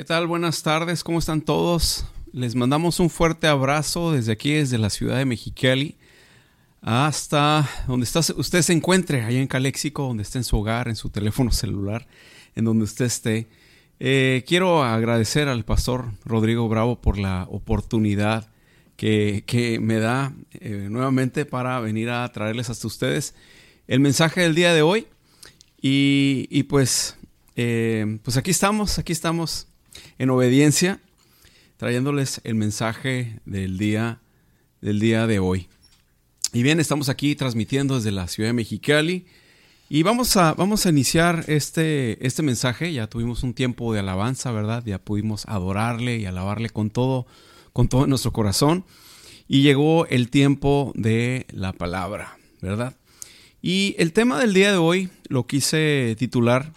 [0.00, 0.26] ¿Qué tal?
[0.26, 2.06] Buenas tardes, ¿cómo están todos?
[2.32, 5.98] Les mandamos un fuerte abrazo desde aquí, desde la ciudad de Mexicali,
[6.80, 11.10] hasta donde usted se encuentre, allá en Caléxico, donde esté en su hogar, en su
[11.10, 12.06] teléfono celular,
[12.54, 13.48] en donde usted esté.
[13.98, 18.48] Eh, quiero agradecer al pastor Rodrigo Bravo por la oportunidad
[18.96, 23.34] que, me da eh, nuevamente para venir a traerles hasta ustedes
[23.86, 25.08] el mensaje del día de hoy.
[25.82, 27.18] Y, pues,
[27.54, 29.66] eh, pues aquí estamos, aquí estamos
[30.18, 31.00] en obediencia,
[31.76, 34.20] trayéndoles el mensaje del día,
[34.80, 35.68] del día de hoy.
[36.52, 39.26] Y bien, estamos aquí transmitiendo desde la ciudad de Mexicali.
[39.88, 42.92] Y vamos a, vamos a iniciar este, este mensaje.
[42.92, 44.82] Ya tuvimos un tiempo de alabanza, ¿verdad?
[44.84, 47.26] Ya pudimos adorarle y alabarle con todo,
[47.72, 48.84] con todo nuestro corazón.
[49.48, 52.96] Y llegó el tiempo de la palabra, ¿verdad?
[53.62, 56.72] Y el tema del día de hoy lo quise titular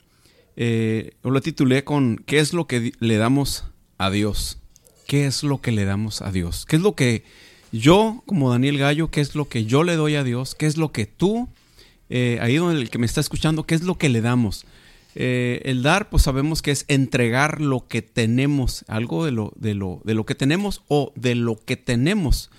[0.55, 3.65] eh, lo titulé con ¿qué es lo que le damos
[3.97, 4.59] a Dios?
[5.07, 6.65] ¿Qué es lo que le damos a Dios?
[6.65, 7.23] ¿Qué es lo que
[7.71, 10.55] yo, como Daniel Gallo, qué es lo que yo le doy a Dios?
[10.55, 11.49] ¿Qué es lo que tú,
[12.09, 14.65] eh, ahí donde el que me está escuchando, qué es lo que le damos?
[15.15, 19.73] Eh, el dar, pues sabemos que es entregar lo que tenemos, algo de lo, de
[19.73, 22.49] lo, de lo que tenemos o de lo que tenemos.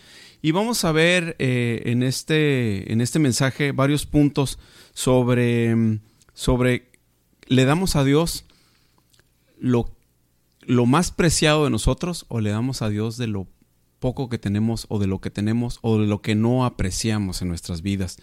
[0.43, 4.59] Y vamos a ver eh, en, este, en este mensaje varios puntos
[4.93, 5.99] sobre,
[6.35, 6.91] sobre
[7.47, 8.45] le damos a Dios
[9.59, 9.91] lo,
[10.61, 13.47] lo más preciado de nosotros o le damos a Dios de lo
[13.99, 17.49] poco que tenemos o de lo que tenemos o de lo que no apreciamos en
[17.49, 18.19] nuestras vidas.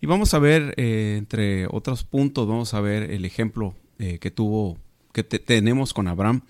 [0.00, 4.30] Y vamos a ver, eh, entre otros puntos, vamos a ver el ejemplo eh, que
[4.30, 4.76] tuvo,
[5.12, 6.42] que tenemos con Abraham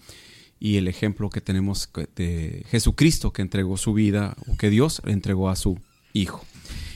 [0.58, 5.12] y el ejemplo que tenemos de Jesucristo que entregó su vida o que Dios le
[5.12, 5.78] entregó a su
[6.12, 6.44] Hijo.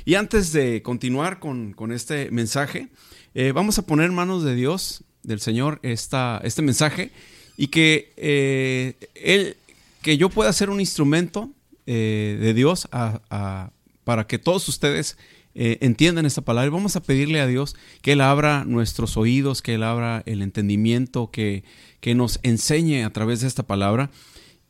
[0.04, 2.88] Y antes de continuar con, este mensaje,
[3.34, 7.12] eh, vamos a poner manos de Dios del Señor esta, este mensaje
[7.56, 9.56] y que, eh, él,
[10.02, 11.50] que yo pueda ser un instrumento
[11.86, 15.18] eh, de Dios para que todos ustedes
[15.54, 16.70] eh, entiendan esta palabra.
[16.70, 21.30] vamos a pedirle a Dios que Él abra nuestros oídos, que Él abra el entendimiento,
[21.30, 21.64] que,
[22.00, 24.10] que nos enseñe a través de esta palabra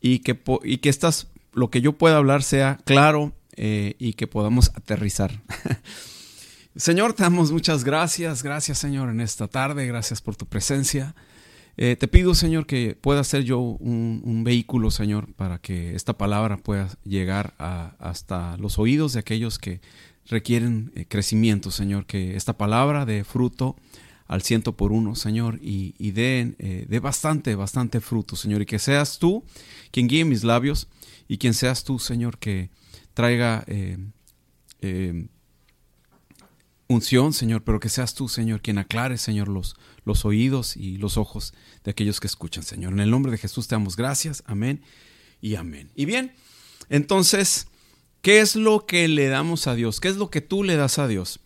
[0.01, 4.71] y que, y que estas, lo que yo pueda hablar sea claro y que podamos
[4.73, 5.41] aterrizar.
[6.79, 8.41] Señor, te damos muchas gracias.
[8.41, 9.85] Gracias, Señor, en esta tarde.
[9.85, 11.13] Gracias por tu presencia.
[11.75, 16.55] Eh, te pido, Señor, que pueda ser yo un, vehículo, Señor, para que esta palabra
[16.55, 19.81] pueda llegar hasta los oídos de aquellos que
[20.27, 22.05] requieren eh, crecimiento, Señor.
[22.05, 23.75] Que esta palabra dé fruto
[24.25, 28.61] al ciento por uno, Señor, y, y dé, eh, bastante, bastante fruto, Señor.
[28.61, 29.43] Y que seas tú
[29.91, 30.87] quien guíe mis labios
[31.27, 32.69] y quien seas tú, Señor, que
[33.13, 33.65] traiga
[36.89, 41.17] unción, Señor, pero que seas tú, Señor, quien aclare, Señor, los, los oídos y los
[41.17, 42.93] ojos de aquellos que escuchan, Señor.
[42.93, 44.81] En el nombre de Jesús te damos gracias, amén
[45.39, 45.91] y amén.
[45.95, 46.33] Y bien,
[46.89, 47.67] entonces,
[48.21, 49.99] ¿qué es lo que le damos a Dios?
[49.99, 51.39] ¿Qué es lo que tú le das a Dios?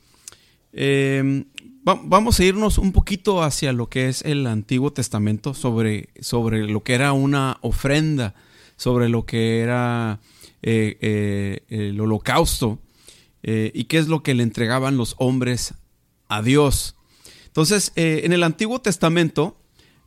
[0.72, 1.46] Em,
[1.84, 6.84] vamos a irnos un poquito hacia lo que es el Antiguo Testamento, sobre, sobre lo
[6.84, 8.34] que era una ofrenda,
[8.78, 10.22] sobre lo que era
[10.62, 12.80] eh, eh, el holocausto.
[13.44, 15.74] Eh, y qué es lo que le entregaban los hombres
[16.30, 16.96] a Dios.
[17.48, 19.58] Entonces, eh, en el Antiguo Testamento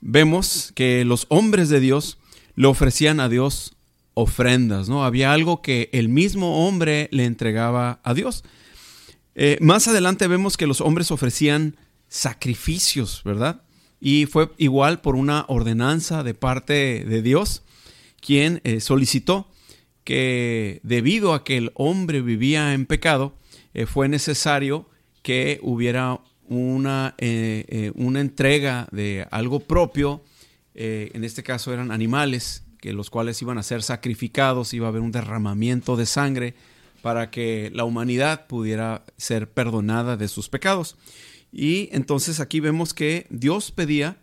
[0.01, 2.19] vemos que los hombres de Dios
[2.55, 3.77] le ofrecían a Dios
[4.15, 5.05] ofrendas, ¿no?
[5.05, 8.43] Había algo que el mismo hombre le entregaba a Dios.
[9.35, 11.77] Eh, más adelante vemos que los hombres ofrecían
[12.09, 13.63] sacrificios, ¿verdad?
[14.01, 17.63] Y fue igual por una ordenanza de parte de Dios,
[18.21, 19.49] quien solicitó
[20.07, 23.35] que debido a que el hombre vivía en pecado,
[23.75, 24.89] eh, fue necesario
[25.23, 30.23] que hubiera una, eh, eh, una entrega de algo propio,
[30.75, 35.01] en este caso eran animales, que los cuales iban a ser sacrificados, iba a haber
[35.01, 36.55] un derramamiento de sangre
[37.03, 40.97] para que la humanidad pudiera ser perdonada de sus pecados.
[41.51, 44.19] Y entonces aquí vemos que Dios pedía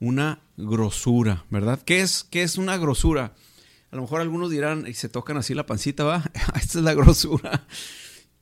[0.00, 1.80] una grosura, ¿verdad?
[1.84, 3.34] ¿Qué es, qué es una grosura?
[3.94, 6.24] A lo mejor algunos dirán, y se tocan así la pancita, va,
[6.56, 7.64] esta es la grosura.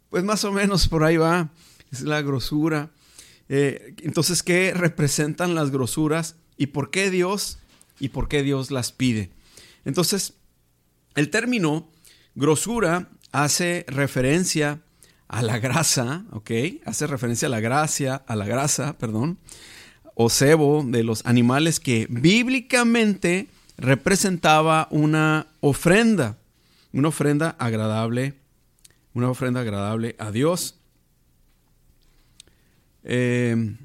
[0.09, 1.51] Pues más o menos por ahí va,
[1.91, 2.91] es la grosura.
[3.51, 7.59] Eh, entonces, ¿qué representan las grosuras y por qué Dios
[8.01, 9.29] y por qué Dios las pide?
[9.85, 10.33] Entonces,
[11.17, 11.87] el término
[12.35, 14.81] grosura hace referencia
[15.29, 16.51] a la grasa, ¿ok?
[16.87, 19.39] Hace referencia a la gracia, a la grasa, perdón,
[20.15, 23.49] o cebo de los animales que bíblicamente
[23.83, 26.39] representaba una ofrenda,
[26.93, 28.35] una ofrenda agradable,
[29.13, 30.77] una ofrenda agradable a Dios.
[33.03, 33.77] Eh,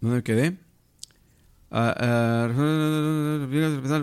[0.00, 0.56] ¿Dónde quedé?
[1.70, 2.48] Ah, ah,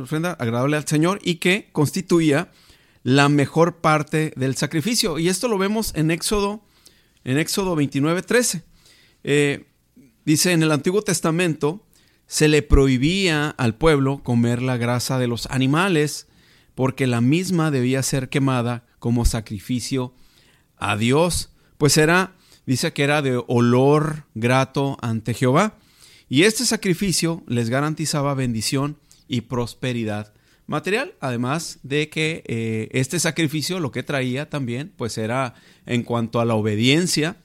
[0.02, 2.52] ofrenda agradable al Señor y que constituía
[3.04, 5.18] la mejor parte del sacrificio.
[5.18, 6.62] Y esto lo vemos en Éxodo,
[7.24, 8.64] en Éxodo 29, 13.
[9.24, 9.66] Eh,
[10.26, 11.86] dice, en el Antiguo Testamento
[12.32, 16.28] se le prohibía al pueblo comer la grasa de los animales
[16.76, 20.14] porque la misma debía ser quemada como sacrificio
[20.78, 25.78] a Dios, pues era, dice que era de olor grato ante Jehová.
[26.30, 28.96] Y este sacrificio les garantizaba bendición
[29.28, 30.34] y prosperidad
[30.68, 35.54] material, además de que eh, este sacrificio lo que traía también, pues era
[35.86, 37.36] en cuanto a la obediencia,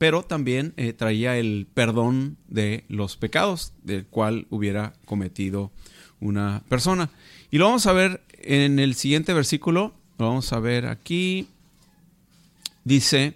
[0.00, 5.72] pero también eh, traía el perdón de los pecados del cual hubiera cometido
[6.20, 7.10] una persona.
[7.50, 11.48] Y lo vamos a ver en el siguiente versículo, lo vamos a ver aquí,
[12.82, 13.34] dice,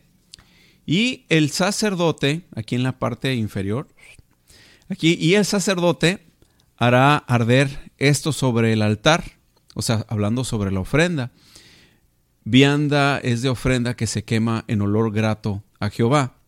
[0.86, 3.86] y el sacerdote, aquí en la parte inferior,
[4.88, 6.20] aquí, y el sacerdote
[6.78, 9.32] hará arder esto sobre el altar,
[9.74, 11.30] o sea, hablando sobre la ofrenda.
[12.44, 16.38] Vianda es de ofrenda que se quema en olor grato a Jehová.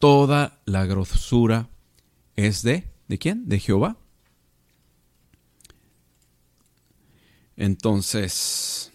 [0.00, 1.68] Toda la grosura
[2.34, 3.48] es de, ¿de quién?
[3.48, 3.96] De Jehová.
[7.56, 8.90] Entonces,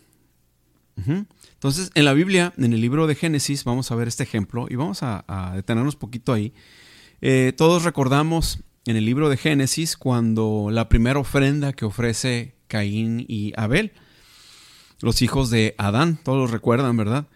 [0.98, 4.76] entonces en la Biblia, en el libro de Génesis, vamos a ver este ejemplo y
[4.76, 6.54] vamos a, detenernos poquito ahí.
[7.22, 13.24] Eh, todos recordamos en el libro de Génesis cuando la primera ofrenda que ofrece Caín
[13.28, 13.94] y Abel,
[15.02, 17.28] los hijos de Adán, todos lo recuerdan, ¿verdad?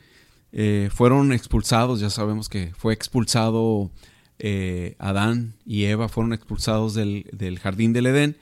[0.51, 3.91] Eh, fueron expulsados, ya sabemos que fue expulsado
[4.39, 8.37] eh, Adán y Eva, fueron expulsados del, jardín del Edén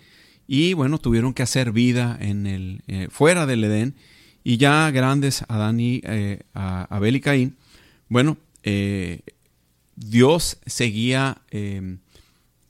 [0.48, 3.95] y bueno, tuvieron que hacer vida en el, eh, fuera del Edén
[4.44, 6.01] y ya grandes Adán y
[6.54, 7.57] Abel y Caín,
[8.07, 8.38] bueno,
[9.98, 11.42] Dios seguía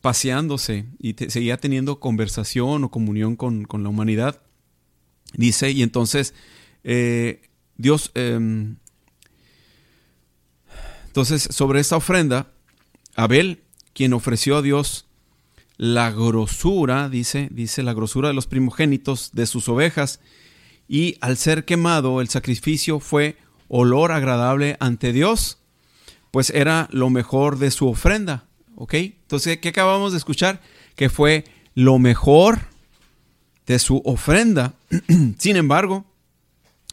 [0.02, 4.42] paseándose y seguía teniendo conversación o comunión con, la humanidad.
[5.36, 6.34] Dice, y entonces
[7.78, 8.78] Dios, em,
[11.18, 12.46] entonces sobre esta ofrenda,
[13.16, 15.08] Abel, quien ofreció a Dios
[15.76, 20.20] la grosura, dice, dice la grosura de los primogénitos de sus ovejas,
[20.88, 23.36] y al ser quemado el sacrificio fue
[23.68, 25.58] olor agradable ante Dios,
[26.30, 28.46] pues era lo mejor de su ofrenda.
[28.76, 28.94] ¿Ok?
[28.94, 30.62] Entonces, ¿qué acabamos de escuchar?
[30.96, 32.60] Que fue lo mejor
[33.66, 34.76] de su ofrenda.
[35.40, 36.06] Sin embargo,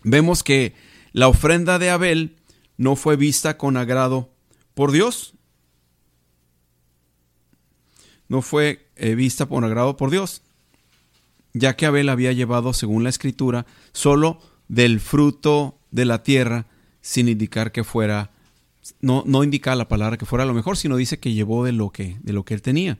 [0.02, 0.72] vemos que
[1.12, 2.36] la ofrenda de Abel
[2.76, 4.30] no fue vista con agrado
[4.74, 5.34] por Dios.
[8.28, 10.42] No fue eh, vista con agrado por Dios,
[11.52, 16.66] ya que Abel había llevado, según la escritura, solo del fruto de la tierra,
[17.00, 18.30] sin indicar que fuera
[19.00, 21.90] no, no indica la palabra que fuera lo mejor, sino dice que llevó de lo
[21.90, 22.98] que, de lo que él tenía.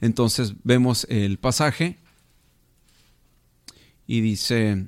[0.00, 1.98] Entonces vemos el pasaje
[4.06, 4.86] y dice,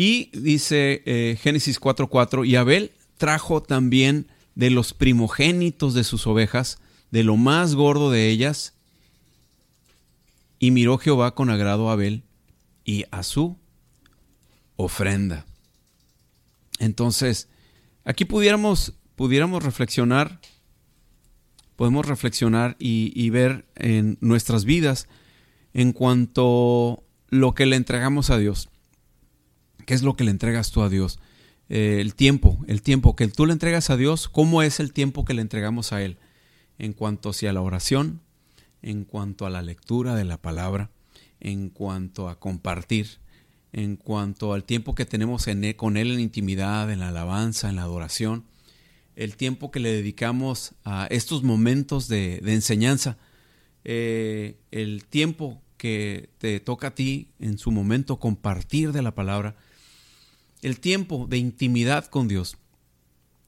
[0.00, 6.78] y dice eh, Génesis 4:4, y Abel trajo también de los primogénitos de sus ovejas,
[7.10, 8.74] de lo más gordo de ellas,
[10.60, 12.22] y miró Jehová con agrado a Abel
[12.84, 13.56] y a su
[14.76, 15.46] ofrenda.
[16.78, 17.48] Entonces,
[18.04, 20.40] aquí pudiéramos, pudiéramos reflexionar,
[21.74, 25.08] podemos reflexionar y, ver en nuestras vidas
[25.74, 28.68] en cuanto lo que le entregamos a Dios.
[29.88, 31.18] ¿Qué es lo que le entregas tú a Dios?
[31.70, 35.24] Eh, el tiempo, el tiempo que tú le entregas a Dios, ¿cómo es el tiempo
[35.24, 36.18] que le entregamos a Él?
[36.78, 38.20] En cuanto a la oración,
[38.82, 40.90] en cuanto a la lectura de la palabra,
[41.40, 43.06] en cuanto a compartir,
[43.72, 47.76] en cuanto al tiempo que tenemos en con Él en intimidad, en la alabanza, en
[47.76, 48.44] la adoración,
[49.16, 53.16] el tiempo que le dedicamos a estos momentos de, enseñanza,
[53.84, 59.56] eh, el tiempo que te toca a ti en su momento compartir de la palabra,
[60.62, 62.56] el tiempo de intimidad con Dios.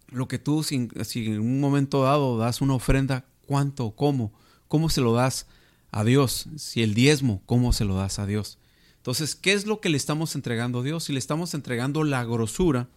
[0.08, 3.92] Lo que tú, si, en un momento dado das una ofrenda, ¿cuánto?
[3.92, 4.32] ¿Cómo?
[4.68, 5.46] ¿Cómo se lo das
[5.90, 6.48] a Dios?
[6.56, 8.58] Si el diezmo, ¿cómo se lo das a Dios?
[8.96, 11.04] Entonces, ¿qué es lo que le estamos entregando a Dios?
[11.04, 12.88] Si le estamos entregando la grosura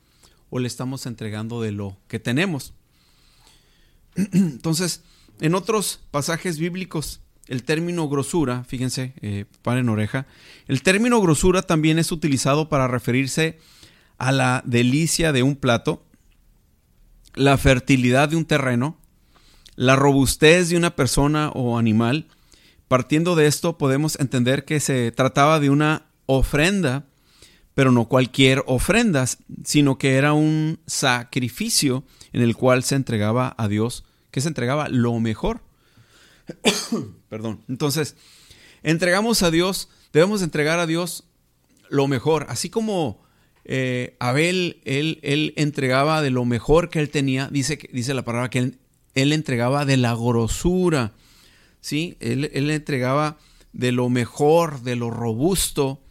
[0.49, 2.73] o le estamos entregando de lo que tenemos.
[4.15, 5.01] Entonces,
[5.39, 10.27] en otros pasajes bíblicos, el término grosura, fíjense, eh, paren oreja,
[10.67, 13.82] el término grosura también es utilizado para referirse a
[14.17, 16.05] la delicia de un plato,
[17.35, 18.97] la fertilidad de un terreno,
[19.75, 22.27] la robustez de una persona o animal,
[22.93, 27.07] Partiendo de esto podemos entender que se trataba de una ofrenda,
[27.73, 29.25] pero no cualquier ofrenda,
[29.63, 32.03] sino que era un sacrificio
[32.33, 35.61] en el cual se entregaba a Dios, que se entregaba lo mejor.
[37.29, 37.63] Perdón.
[37.67, 38.15] Entonces,
[38.83, 41.23] entregamos a Dios, debemos entregar a Dios
[41.89, 43.23] lo mejor, así como
[43.65, 48.49] eh, Abel, él, él, entregaba de lo mejor que él tenía, dice, dice la palabra
[48.49, 51.13] que él, entregaba de la grosura,
[51.79, 52.17] ¿sí?
[52.19, 53.37] Él, él, entregaba
[53.71, 56.01] de lo mejor, de lo robusto,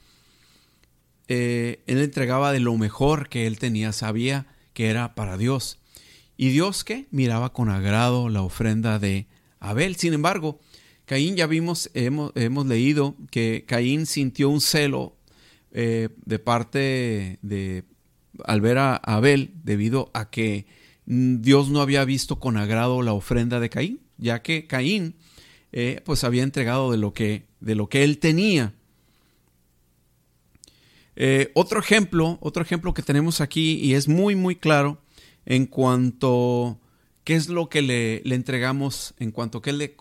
[1.28, 5.78] eh, él entregaba de lo mejor que él tenía, sabía que era para Dios.
[6.36, 7.06] ¿Y Dios qué?
[7.10, 9.26] Miraba con agrado la ofrenda de
[9.60, 9.96] Abel.
[9.96, 10.58] Sin embargo,
[11.04, 15.16] Caín ya vimos, hemos, hemos leído que Caín sintió un celo
[15.72, 17.84] eh, de parte de
[18.44, 20.66] al ver a Abel debido a que
[21.04, 25.16] Dios no había visto con agrado la ofrenda de Caín, ya que Caín
[25.72, 28.74] eh, pues había entregado de lo que, de lo que él tenía.
[31.16, 35.02] Eh, otro ejemplo, otro ejemplo que tenemos aquí y es muy muy claro
[35.44, 36.80] en cuanto
[37.24, 39.96] qué es lo que le, le entregamos, en cuanto que le,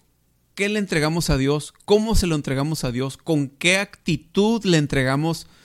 [0.56, 4.78] qué le entregamos a Dios, cómo se lo entregamos a Dios, con qué actitud le
[4.78, 5.61] entregamos a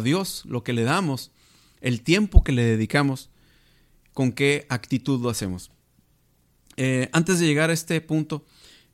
[0.00, 1.32] Dios lo que le damos,
[1.80, 3.30] el tiempo que le dedicamos,
[4.12, 5.70] con qué actitud lo hacemos.
[6.76, 8.44] Eh, antes de llegar a este punto,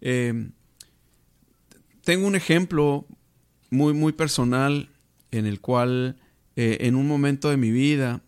[0.01, 0.51] eh,
[2.03, 3.07] tengo un ejemplo
[3.71, 4.91] muy, muy personal
[5.31, 6.17] en el cual
[6.57, 8.23] eh, en un momento de mi vida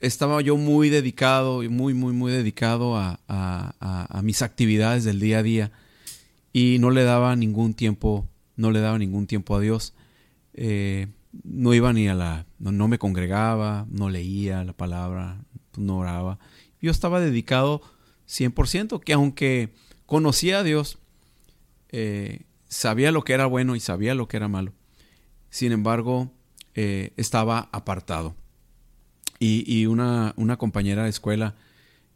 [0.00, 5.42] estaba yo muy dedicado, muy, muy, muy dedicado a, a, mis actividades del día a
[5.42, 5.72] día
[6.52, 9.94] y no le daba ningún tiempo no le daba ningún tiempo a Dios.
[10.52, 11.06] Eh,
[11.44, 15.38] no iba ni a la, no, me congregaba, no leía la palabra,
[15.76, 16.38] no oraba.
[16.82, 17.80] Yo estaba dedicado
[18.28, 19.72] 100%, que aunque
[20.06, 20.98] conocía a Dios,
[21.90, 24.72] eh, sabía lo que era bueno y sabía lo que era malo.
[25.50, 26.32] Sin embargo,
[26.74, 28.34] eh, estaba apartado.
[29.40, 31.54] Y, una, una, compañera de escuela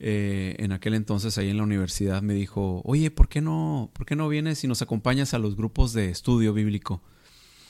[0.05, 4.17] en aquel entonces ahí en la universidad me dijo, oye, ¿por qué no, por qué
[4.17, 7.03] no vienes y nos acompañas a los grupos de estudio bíblico?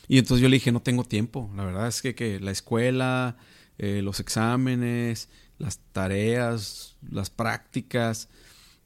[0.09, 1.51] Y entonces yo le dije, no tengo tiempo.
[1.57, 3.37] La verdad es que, que la escuela,
[3.79, 8.29] eh, los exámenes, las tareas, las prácticas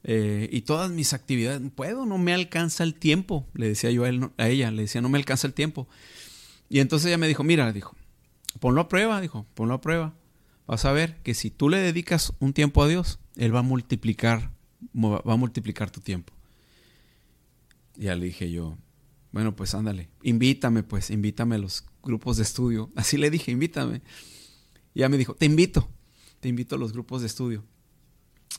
[0.04, 3.46] eh, y todas mis actividades, puedo, no me alcanza el tiempo.
[3.54, 5.88] Le decía yo a, él, a ella, le decía, no me alcanza el tiempo.
[6.68, 7.96] Y entonces ella me dijo, mira, dijo,
[8.60, 10.14] ponlo a prueba, dijo, ponlo a prueba.
[10.66, 13.62] Vas a ver que si tú le dedicas un tiempo a Dios, él va a
[13.62, 14.50] multiplicar,
[14.94, 16.32] va a multiplicar tu tiempo.
[17.96, 18.76] Ya le dije yo,
[19.36, 22.90] bueno, pues ándale, invítame, pues, invítame a los grupos de estudio.
[22.96, 24.00] Así le dije, invítame.
[24.94, 25.88] Y ya me dijo, te invito,
[26.40, 27.62] te invito a los grupos de estudio.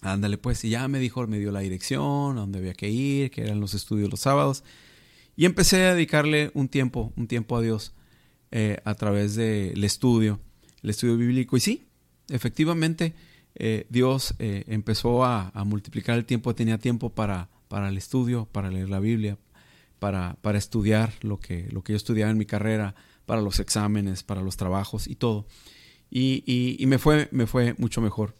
[0.01, 3.31] Ándale, pues, y ya me dijo, me dio la dirección, a dónde había que ir,
[3.31, 4.63] que eran los estudios los sábados.
[5.35, 7.93] Y empecé a dedicarle un tiempo, un tiempo a Dios
[8.51, 10.39] eh, a través del estudio,
[10.83, 11.57] el estudio bíblico.
[11.57, 11.87] Y sí,
[12.29, 13.15] efectivamente,
[13.59, 18.69] eh, Dios eh, empezó a, multiplicar el tiempo, tenía tiempo para, para el estudio, para
[18.69, 19.37] leer la Biblia,
[19.99, 22.95] para, para estudiar lo que, lo que yo estudiaba en mi carrera,
[23.25, 25.47] para los exámenes, para los trabajos y todo.
[26.09, 28.35] Y, me, fue, me fue mucho mejor.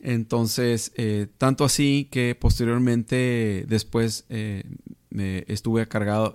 [0.00, 6.34] Entonces, eh, tanto así que posteriormente después me estuve encargado,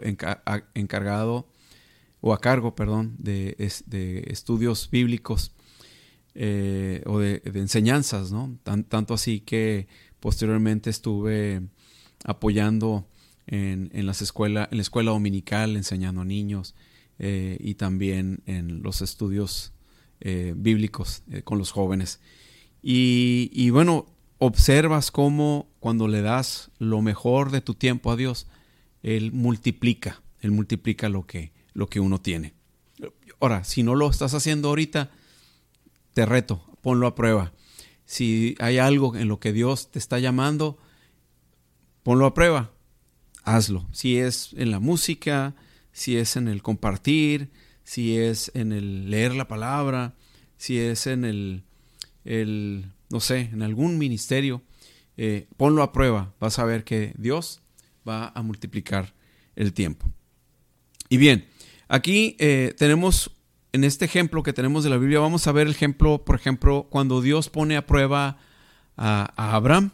[0.73, 1.47] encargado
[2.21, 3.55] o a cargo, perdón, de,
[3.85, 5.54] de estudios bíblicos
[6.37, 8.57] eh, o de, enseñanzas, ¿no?
[8.63, 9.87] tanto así que
[10.19, 11.61] posteriormente estuve
[12.25, 13.07] apoyando
[13.47, 16.75] en, las escuelas, en la escuela dominical, enseñando a niños
[17.19, 19.71] eh, y también en los estudios
[20.19, 22.19] eh, bíblicos con los jóvenes.
[22.83, 24.05] Y, y, bueno,
[24.37, 28.47] observas cómo cuando le das lo mejor de tu tiempo a Dios,
[29.03, 32.53] Él multiplica, Él multiplica lo que, lo que uno tiene.
[33.39, 35.11] Ahora, si no lo estás haciendo ahorita,
[36.15, 37.51] te reto, ponlo a prueba.
[38.05, 40.77] Si hay algo en lo que Dios te está llamando,
[42.03, 42.71] ponlo a prueba,
[43.43, 43.85] hazlo.
[43.91, 45.55] Si es en la música,
[45.91, 47.51] si es en el compartir,
[47.83, 50.15] si es en el leer la palabra,
[50.57, 51.63] si es en el,
[52.23, 54.63] el no sé, en algún ministerio,
[55.17, 56.33] eh, ponlo a prueba.
[56.39, 57.61] Vas a ver que Dios
[58.07, 59.13] va a multiplicar
[59.57, 60.09] el tiempo.
[61.09, 61.45] Y bien,
[61.89, 63.34] aquí eh, tenemos
[63.75, 66.87] en este ejemplo que tenemos de la Biblia, vamos a ver el ejemplo, por ejemplo,
[66.89, 68.37] cuando Dios pone a prueba
[68.95, 69.91] a, Abraham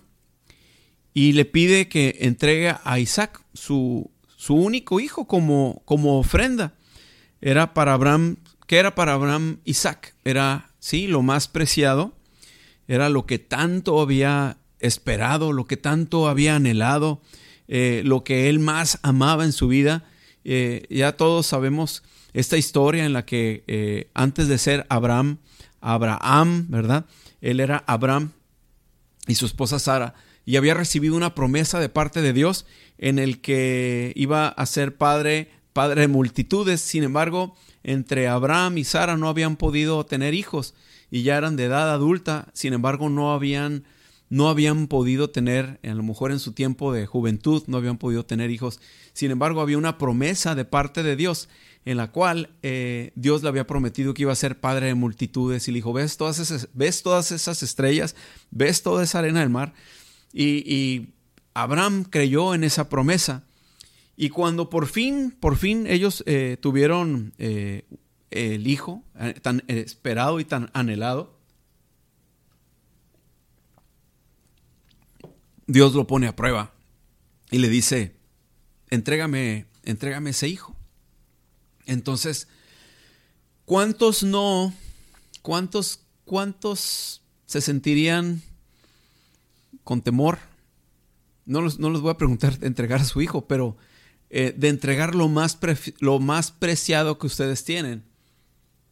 [1.16, 6.76] y le pide que entregue a Isaac, su, su único hijo, como, como ofrenda.
[7.42, 10.14] Era para Abraham, ¿qué era para Abraham Isaac?
[10.24, 12.14] Era, sí, lo más preciado,
[12.88, 17.20] era lo que tanto había esperado, lo que tanto había anhelado,
[17.68, 20.04] eh, lo que él más amaba en su vida.
[20.44, 25.38] Eh, ya todos sabemos esta historia en la que eh, antes de ser Abraham,
[25.82, 27.06] Abraham, ¿verdad?
[27.42, 28.32] Él era Abraham
[29.28, 30.14] y su esposa Sara
[30.46, 32.66] y había recibido una promesa de parte de Dios
[32.98, 36.82] en el que iba a ser padre, padre de multitudes.
[36.82, 40.74] Sin embargo, entre Abraham y Sara no habían podido tener hijos
[41.10, 42.48] y ya eran de edad adulta.
[42.54, 43.84] Sin embargo, no habían
[44.30, 48.26] no habían podido tener, a lo mejor en su tiempo de juventud, no habían podido
[48.26, 48.80] tener hijos.
[49.12, 51.50] Sin embargo, había una promesa de parte de Dios
[51.86, 55.68] en la cual eh, Dios le había prometido que iba a ser padre de multitudes
[55.68, 58.16] y le dijo, ¿ves todas esas, ves todas esas estrellas?
[58.52, 59.74] ¿Ves toda esa arena del mar?
[60.34, 61.10] Y,
[61.54, 63.44] Abraham creyó en esa promesa.
[64.16, 67.84] Y cuando por fin, por fin ellos eh, tuvieron eh,
[68.30, 69.04] el hijo
[69.42, 71.38] tan esperado y tan anhelado,
[75.68, 76.74] Dios lo pone a prueba
[77.50, 78.16] y le dice,
[78.90, 80.76] entrégame, entrégame ese hijo.
[81.92, 82.48] Entonces,
[83.66, 84.74] ¿cuántos no,
[85.42, 88.42] cuántos, cuántos se sentirían
[89.84, 90.40] con temor?
[91.46, 93.76] No los, no les voy a preguntar de entregar a su hijo, pero
[94.30, 95.58] eh, de entregar lo más,
[96.00, 98.04] lo más preciado que ustedes tienen.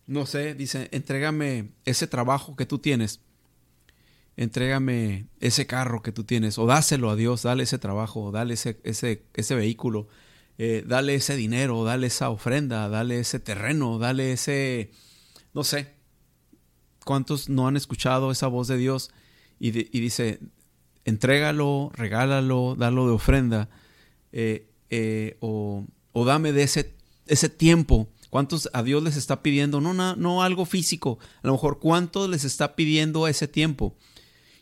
[0.06, 3.22] No sé, dice, entrégame ese trabajo que tú tienes
[4.40, 8.80] entrégame ese carro que tú tienes, o dáselo a Dios, dale ese trabajo, dale ese,
[8.86, 10.08] ese, ese vehículo,
[10.62, 14.92] eh, dale ese dinero, dale esa ofrenda, dale ese terreno, dale ese,
[15.54, 15.96] no sé,
[17.06, 19.10] ¿cuántos no han escuchado esa voz de Dios
[19.58, 20.42] y, dice,
[21.06, 23.70] entrégalo, regálalo, dalo de ofrenda,
[24.34, 26.94] eh, eh, o, o, dame de ese,
[27.26, 28.10] ese tiempo?
[28.30, 29.80] ¿Cuántos a Dios les está pidiendo?
[29.80, 31.20] No, no, no algo físico.
[31.42, 33.96] A lo mejor, ¿cuántos les está pidiendo ese tiempo?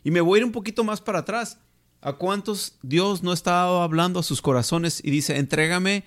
[0.04, 1.58] Y me voy a ir un poquito más para atrás.
[2.00, 6.04] ¿A cuántos Dios no estaba hablando a sus corazones y dice, entrégame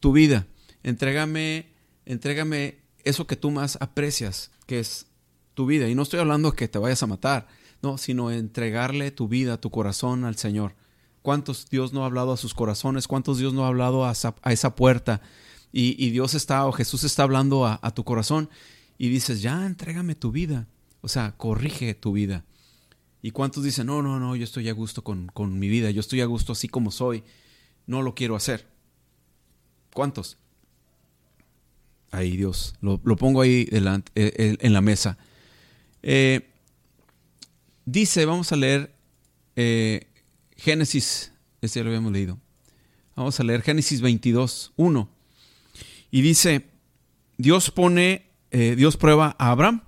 [0.00, 0.46] tu vida,
[0.82, 1.66] entrégame,
[2.06, 5.06] entrégame eso que tú más aprecias, que es
[5.52, 5.88] tu vida?
[5.88, 7.48] Y no estoy hablando que te vayas a matar,
[7.82, 10.74] no, sino entregarle tu vida, tu corazón al Señor.
[11.20, 13.06] ¿Cuántos Dios no ha hablado a sus corazones?
[13.06, 15.20] ¿Cuántos Dios no ha hablado a esa, puerta?
[15.72, 18.48] Y, Dios está, o Jesús está hablando a, a tu corazón
[18.96, 20.68] y dices, ya, entrégame tu vida.
[21.02, 22.44] O sea, corrige tu vida.
[23.24, 26.20] ¿Y cuántos dicen, no, no, no, yo estoy a gusto con, mi vida, yo estoy
[26.20, 27.24] a gusto así como soy,
[27.86, 28.66] no lo quiero hacer?
[29.94, 30.36] ¿Cuántos?
[32.10, 35.16] Ahí Dios, lo, pongo ahí delante, eh, eh, en la mesa.
[36.02, 36.50] Eh,
[37.86, 38.94] dice, vamos a leer
[40.58, 41.32] Génesis,
[41.62, 42.38] este ya lo habíamos leído.
[43.16, 45.08] Vamos a leer Génesis 22, 1.
[46.10, 46.66] Y dice,
[47.38, 49.82] Dios pone, Dios prueba a Abraham.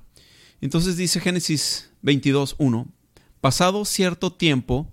[0.62, 2.95] Entonces dice Génesis 22, 1,
[3.40, 4.90] Pasado cierto tiempo,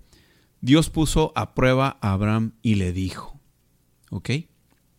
[0.60, 3.38] Dios puso a prueba a Abraham y le dijo,
[4.10, 4.30] ¿ok?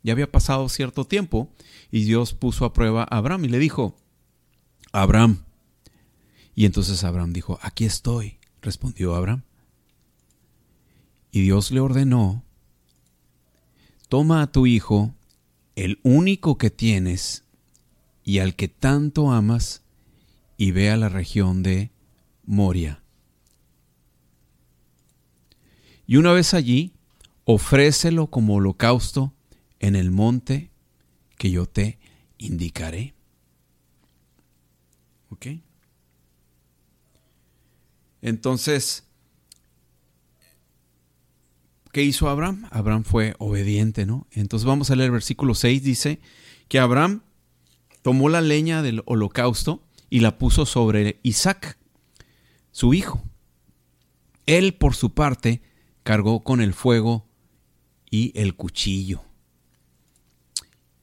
[0.04, 1.52] Ya había pasado cierto tiempo
[1.92, 3.96] y Dios puso a prueba a Abraham y le dijo,
[4.92, 5.44] Abraham.
[6.54, 9.44] Y entonces Abraham dijo, aquí estoy, respondió Abraham.
[11.32, 12.44] Y Dios le ordenó,
[14.08, 15.14] toma a tu hijo,
[15.76, 17.44] el único que tienes
[18.24, 19.82] y al que tanto amas,
[20.58, 21.92] y ve a la región de
[22.46, 23.05] Moria
[26.08, 26.94] y una vez allí,
[27.46, 29.34] ofrécelo como holocausto
[29.80, 30.70] en el monte
[31.38, 32.00] que yo te
[32.38, 33.14] indicaré.
[35.30, 35.48] ¿Ok?
[38.22, 39.04] Entonces,
[41.92, 42.68] ¿qué hizo Abraham?
[42.72, 44.28] Abraham fue obediente, ¿no?
[44.32, 46.20] Entonces vamos a leer el versículo 6, dice
[46.68, 47.22] que Abraham
[48.02, 51.78] tomó la leña del holocausto y la puso sobre Isaac,
[52.72, 53.22] su hijo.
[54.46, 55.62] Él, por su parte,
[56.06, 57.26] cargó con el fuego
[58.12, 59.24] y el cuchillo.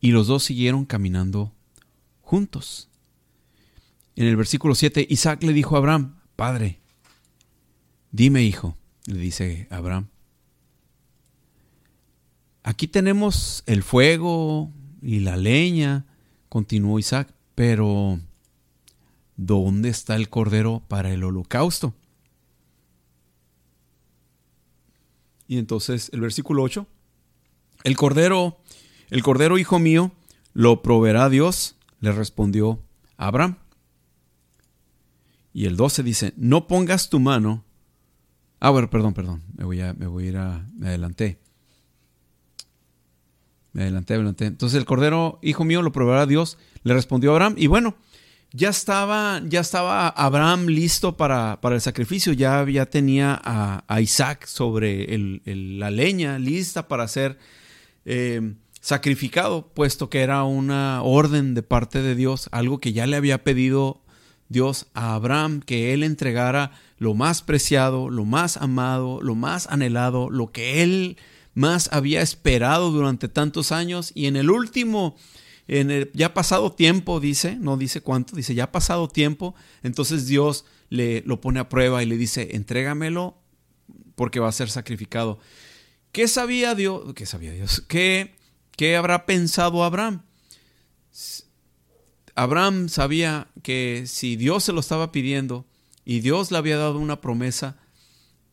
[0.00, 1.52] Y los dos siguieron caminando
[2.20, 2.88] juntos.
[4.14, 6.78] En el versículo 7, Isaac le dijo a Abraham, Padre,
[8.12, 10.06] dime hijo, le dice Abraham,
[12.62, 14.70] aquí tenemos el fuego
[15.02, 16.06] y la leña,
[16.48, 18.20] continuó Isaac, pero
[19.36, 21.92] ¿dónde está el cordero para el holocausto?
[25.52, 26.86] Y entonces el versículo 8,
[27.84, 28.56] el cordero,
[29.10, 30.10] el cordero hijo mío,
[30.54, 32.80] lo proveerá Dios, le respondió
[33.18, 33.58] Abraham.
[35.52, 37.64] Y el 12 dice, no pongas tu mano.
[38.60, 41.38] Ah, bueno, perdón, perdón, me voy a, me voy a ir a, me adelanté.
[43.74, 44.46] Me adelanté, adelanté.
[44.46, 47.56] Entonces el cordero, hijo mío, lo proveerá Dios, le respondió Abraham.
[47.58, 47.94] Y bueno,
[48.52, 55.40] ya estaba, ya estaba Abraham listo para, el sacrificio, ya, ya tenía a, Isaac sobre
[55.44, 57.38] la leña lista para ser
[58.04, 63.16] eh, sacrificado, puesto que era una orden de parte de Dios, algo que ya le
[63.16, 64.02] había pedido
[64.48, 70.28] Dios a Abraham que él entregara lo más preciado, lo más amado, lo más anhelado,
[70.30, 71.16] lo que él
[71.54, 74.12] más había esperado durante tantos años.
[74.14, 75.16] Y en el último
[75.68, 80.64] en el, ya pasado tiempo, dice, no dice cuánto, dice ya pasado tiempo, entonces Dios
[80.88, 83.38] le lo pone a prueba y le dice, entrégamelo
[84.14, 85.38] porque va a ser sacrificado.
[86.12, 87.14] ¿Qué sabía Dios?
[87.14, 87.82] ¿Qué sabía Dios?
[87.88, 88.34] ¿Qué,
[88.76, 90.22] qué habrá pensado Abraham?
[92.34, 95.66] Abraham sabía que si Dios se lo estaba pidiendo
[96.04, 97.78] y Dios le había dado una promesa,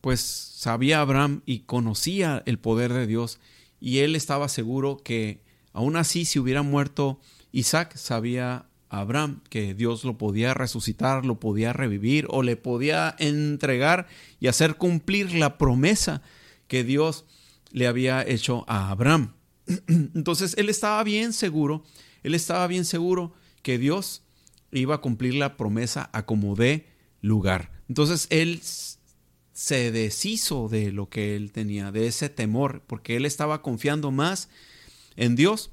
[0.00, 3.38] pues sabía Abraham y conocía el poder de Dios
[3.80, 7.20] y él estaba seguro que aún así si hubiera muerto
[7.52, 14.08] Isaac, sabía Abraham que Dios lo podía resucitar, lo podía revivir o le podía entregar
[14.40, 16.22] y hacer cumplir la promesa
[16.66, 17.24] que Dios
[17.70, 19.34] le había hecho a Abraham.
[19.86, 21.84] Entonces él estaba bien seguro,
[22.22, 24.22] él estaba bien seguro que Dios
[24.72, 26.86] iba a cumplir la promesa a como dé
[27.20, 27.72] lugar.
[27.88, 28.60] Entonces él
[29.52, 34.48] se deshizo de lo que él tenía, de ese temor, porque él estaba confiando más
[35.20, 35.70] en Dios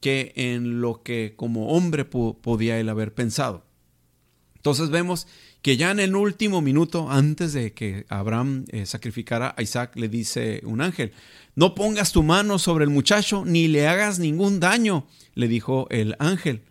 [0.00, 3.64] que en lo que como hombre podía él haber pensado.
[4.56, 5.28] Entonces vemos
[5.62, 10.08] que ya en el último minuto, antes de que Abraham eh, sacrificara a Isaac, le
[10.08, 11.12] dice un ángel,
[11.54, 16.16] no pongas tu mano sobre el muchacho ni le hagas ningún daño, le dijo el
[16.18, 16.62] ángel.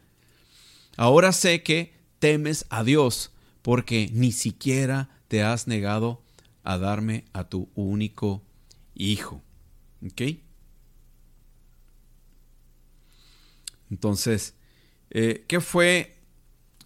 [0.97, 6.21] Ahora sé que temes a Dios porque ni siquiera te has negado
[6.63, 8.43] a darme a tu único
[8.93, 9.41] hijo.
[10.05, 10.44] ¿Ok?
[13.89, 14.55] Entonces,
[15.09, 16.17] eh, ¿qué fue,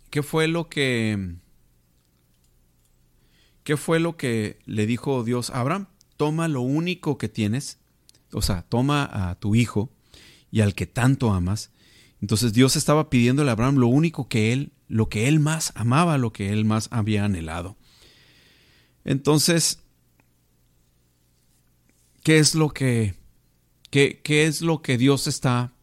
[0.10, 1.36] qué fue lo que,
[3.64, 5.88] qué fue lo que le dijo Dios a Abraham?
[6.18, 7.80] Toma lo único que tienes,
[8.34, 9.90] o sea, toma a tu hijo
[10.52, 11.72] y al que tanto amas
[12.22, 16.18] entonces Dios estaba pidiéndole a Abraham lo único que él, lo que él más amaba,
[16.18, 17.78] lo que él más había anhelado.
[19.06, 19.80] Entonces,
[22.24, 23.16] ¿qué es lo que,
[23.90, 25.74] qué, qué es lo que Dios está,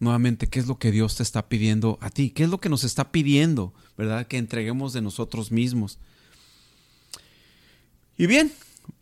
[0.00, 2.30] nuevamente, qué es lo que Dios te está pidiendo a ti?
[2.30, 4.26] ¿Qué es lo que nos está pidiendo, verdad?
[4.26, 5.98] Que entreguemos de nosotros mismos.
[8.16, 8.52] Y bien,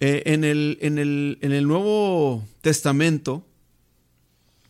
[0.01, 3.47] eh, en, el, en, el, en el Nuevo Testamento,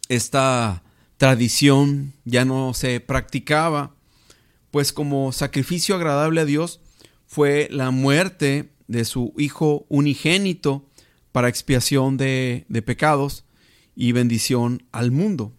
[0.09, 0.83] está
[1.17, 3.95] tradición ya no se practicaba,
[4.71, 6.81] pues como sacrificio agradable a Dios
[7.27, 10.87] fue la muerte de su Hijo unigénito
[11.33, 13.45] para expiación de, pecados
[13.95, 15.53] y bendición al mundo.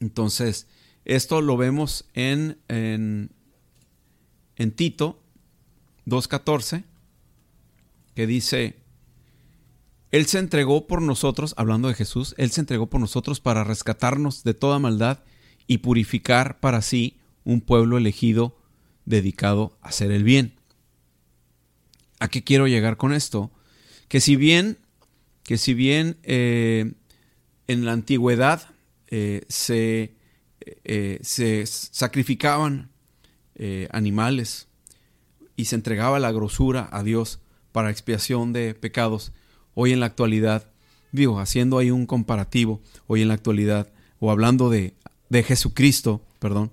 [0.00, 0.66] Entonces,
[1.04, 3.30] esto lo vemos en, en,
[4.56, 5.20] en Tito
[6.06, 6.84] 2.14,
[8.14, 8.76] que dice,
[10.10, 14.42] él se entregó por nosotros, hablando de Jesús, Él se entregó por nosotros para rescatarnos
[14.42, 15.20] de toda maldad
[15.66, 18.56] y purificar para sí un pueblo elegido
[19.04, 20.54] dedicado a hacer el bien.
[22.20, 23.50] ¿A qué quiero llegar con esto?
[24.08, 24.78] Que si bien,
[25.42, 26.92] que si bien eh,
[27.66, 28.70] en la antigüedad
[29.08, 30.14] eh, se,
[30.84, 32.90] eh, se, sacrificaban
[33.90, 34.68] animales
[35.56, 37.40] y se entregaba la grosura a Dios
[37.72, 39.32] para expiación de pecados,
[39.74, 40.70] hoy en la actualidad,
[41.10, 44.94] digo, haciendo ahí un comparativo, hoy en la actualidad, o hablando de,
[45.28, 46.70] de Jesucristo, perdón,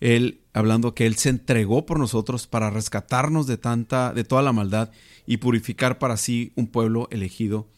[0.00, 4.52] él hablando que él se entregó por nosotros para rescatarnos de tanta de toda la
[4.52, 4.90] maldad
[5.26, 7.68] y purificar para sí un pueblo elegido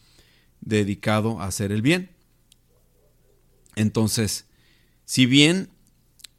[0.61, 2.09] dedicado a hacer el bien.
[3.75, 4.45] Entonces,
[5.05, 5.69] si bien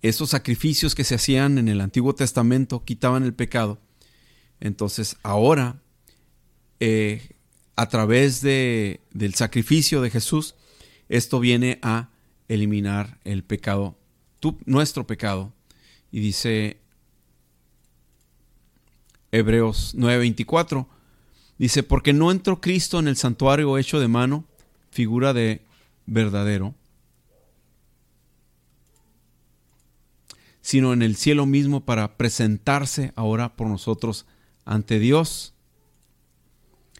[0.02, 3.78] esos sacrificios que se hacían en el Antiguo Testamento quitaban el pecado,
[4.60, 5.80] entonces ahora
[6.80, 7.36] eh,
[7.76, 10.54] a través de, del sacrificio de Jesús,
[11.08, 12.10] esto viene a
[12.48, 13.96] eliminar el pecado,
[14.64, 15.52] nuestro pecado.
[16.10, 16.78] Y dice
[19.30, 20.86] Hebreos 9:24,
[21.58, 24.44] dice, porque no entró Cristo en el santuario hecho de mano,
[24.90, 25.62] figura de
[26.06, 26.74] verdadero,
[30.62, 34.26] sino en el cielo mismo para presentarse ahora por nosotros
[34.64, 35.54] ante Dios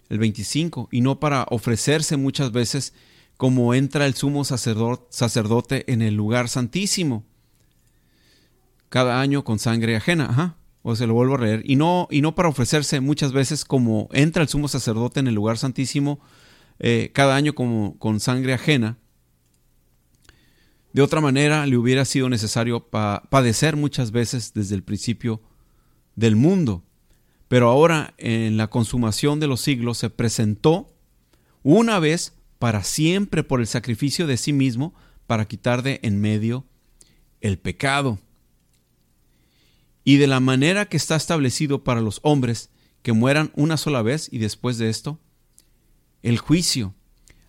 [0.09, 2.93] el 25, y no para ofrecerse muchas veces
[3.39, 7.25] como entra el sumo sacerdote en el lugar santísimo,
[8.91, 12.35] cada año con sangre ajena, o se lo vuelvo a leer, y no, y no
[12.35, 16.21] para ofrecerse muchas veces como entra el sumo sacerdote en el lugar santísimo,
[16.79, 18.99] eh, cada año como con sangre ajena.
[20.93, 25.41] De otra manera, le hubiera sido necesario padecer muchas veces desde el principio
[26.17, 26.83] del mundo.
[27.49, 30.93] Pero ahora en la consumación de los siglos se presentó
[31.63, 34.95] una vez para siempre por el sacrificio de sí mismo
[35.27, 36.65] para quitar de en medio
[37.41, 38.19] el pecado.
[40.05, 42.71] y de la manera que está establecido para los hombres
[43.03, 45.19] que mueran una sola vez y después de esto,
[46.23, 46.95] el juicio.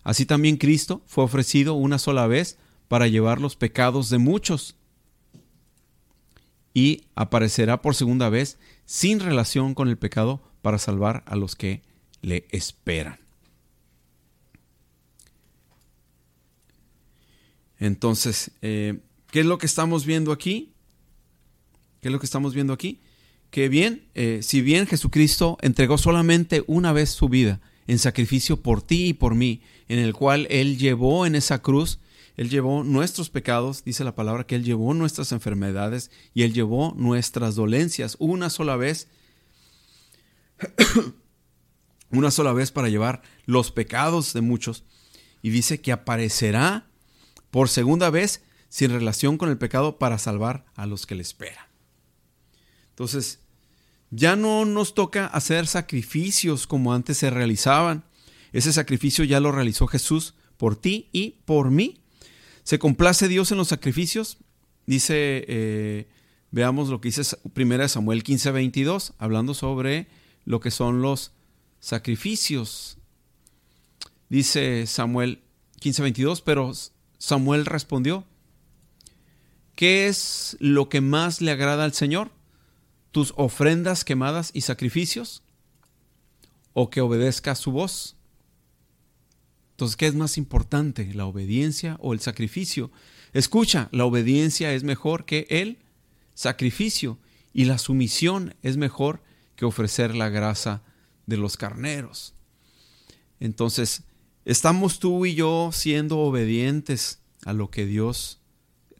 [0.02, 2.58] Así también Cristo fue ofrecido una sola vez
[2.94, 4.76] para llevar los pecados de muchos
[6.72, 11.82] y aparecerá por segunda vez sin relación con el pecado para salvar a los que
[12.22, 13.18] le esperan.
[17.80, 19.00] Entonces, eh,
[19.32, 20.72] ¿qué es lo que estamos viendo aquí?
[22.00, 23.00] ¿Qué es lo que estamos viendo aquí?
[23.50, 28.82] Que bien, eh, si bien Jesucristo entregó solamente una vez su vida en sacrificio por
[28.82, 31.98] ti y por mí, en el cual Él llevó en esa cruz,
[32.36, 36.94] Él llevó nuestros pecados, dice la palabra que Él llevó nuestras enfermedades y Él llevó
[36.96, 39.08] nuestras dolencias una sola vez,
[42.10, 44.84] una sola vez para llevar los pecados de muchos.
[45.42, 46.86] Y dice que aparecerá
[47.50, 51.64] por segunda vez sin relación con el pecado para salvar a los que le esperan.
[52.90, 53.40] Entonces,
[54.10, 58.04] ya no nos toca hacer sacrificios como antes se realizaban.
[58.52, 62.03] Ese sacrificio ya lo realizó Jesús por ti y por mí.
[62.64, 64.38] ¿Se complace Dios en los sacrificios?
[64.86, 66.08] Dice, eh,
[66.50, 70.08] veamos lo que dice 1 Samuel 15, 22, hablando sobre
[70.46, 71.32] lo que son los
[71.78, 72.96] sacrificios.
[74.30, 75.42] Dice Samuel
[75.80, 76.72] 15, 22, pero
[77.18, 78.24] Samuel respondió,
[79.74, 82.30] ¿qué es lo que más le agrada al Señor?
[83.10, 85.42] ¿Tus ofrendas quemadas y sacrificios?
[86.72, 88.16] ¿O que obedezca su voz?
[89.74, 92.90] Entonces, ¿qué es más importante, la obediencia o el sacrificio?
[93.32, 95.78] Escucha, la obediencia es mejor que el
[96.34, 97.18] sacrificio
[97.52, 99.22] y la sumisión es mejor
[99.56, 100.82] que ofrecer la grasa
[101.26, 102.34] de los carneros.
[103.40, 104.04] Entonces,
[104.44, 108.40] ¿Estamos tú y yo siendo obedientes a lo que Dios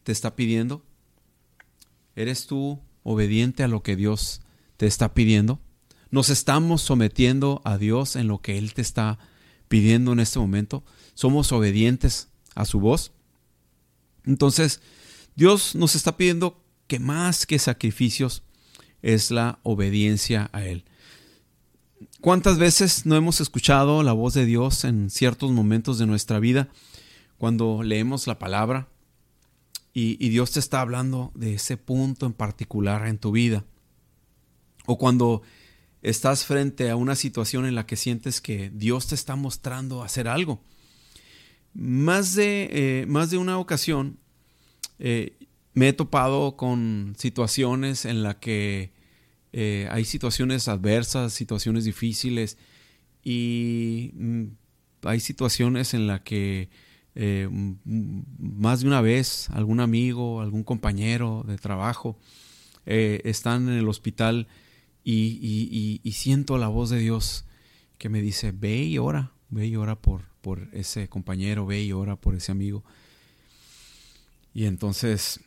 [0.03, 0.83] te está pidiendo?
[2.17, 4.41] ¿Eres tú obediente a lo que Dios
[4.79, 5.61] te está pidiendo?
[6.11, 9.34] ¿Nos estamos sometiendo a Dios en lo que Él te está pidiendo
[10.13, 10.85] en este momento?
[11.15, 13.13] ¿Somos obedientes a su voz?
[14.25, 14.81] Entonces,
[15.35, 18.43] Dios nos está pidiendo que más que sacrificios
[19.03, 20.85] es la obediencia a Él.
[22.21, 26.69] ¿Cuántas veces no hemos escuchado la voz de Dios en ciertos momentos de nuestra vida
[27.37, 28.89] cuando leemos la palabra
[29.93, 33.65] y, Dios te está hablando de ese punto en particular en tu vida?
[34.87, 35.43] O cuando
[36.05, 40.29] estás frente a una situación en la que sientes que Dios te está mostrando hacer
[40.29, 40.63] algo.
[41.73, 44.19] Más de, eh, más de una ocasión
[44.99, 45.37] eh,
[45.73, 48.93] me he topado con situaciones en la que
[49.55, 52.59] eh, hay situaciones adversas, situaciones difíciles
[53.25, 54.45] y mm,
[55.03, 56.69] hay situaciones en las que
[57.15, 62.19] más de una vez algún amigo, algún compañero de trabajo
[62.85, 64.49] están en el hospital
[65.05, 67.45] y, siento la voz de Dios
[67.99, 71.93] que me dice, ve y ora, ve y ora por, por ese compañero, ve y
[71.93, 72.85] ora por ese amigo.
[74.55, 75.41] Y entonces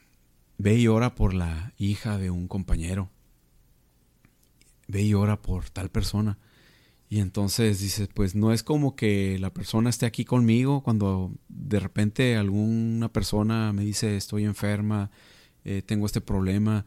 [0.58, 3.10] ve y ora por la hija de un compañero
[4.88, 6.38] ve y ora por tal persona.
[7.10, 11.80] Y entonces dices, pues no es como que la persona esté aquí conmigo cuando de
[11.80, 15.10] repente alguna persona me dice estoy enferma,
[15.64, 16.86] eh, tengo este problema.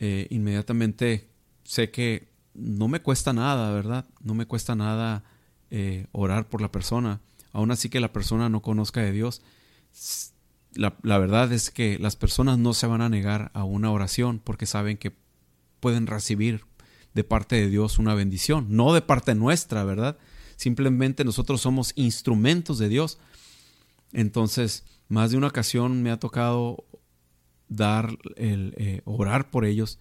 [0.00, 1.28] Eh, inmediatamente
[1.68, 4.06] sé que no me cuesta nada, ¿verdad?
[4.22, 5.22] No me cuesta nada
[5.70, 7.20] eh, orar por la persona.
[7.52, 9.42] Aún así que la persona no conozca de Dios.
[10.72, 14.64] La, verdad es que las personas no se van a negar a una oración porque
[14.64, 15.12] saben que
[15.78, 16.64] pueden recibir
[17.12, 20.16] de parte de Dios una bendición, no de parte nuestra, ¿verdad?
[20.56, 23.18] Simplemente nosotros somos instrumentos de Dios.
[24.12, 26.86] Entonces, más de una ocasión me ha tocado
[27.68, 29.98] dar el eh, orar por ellos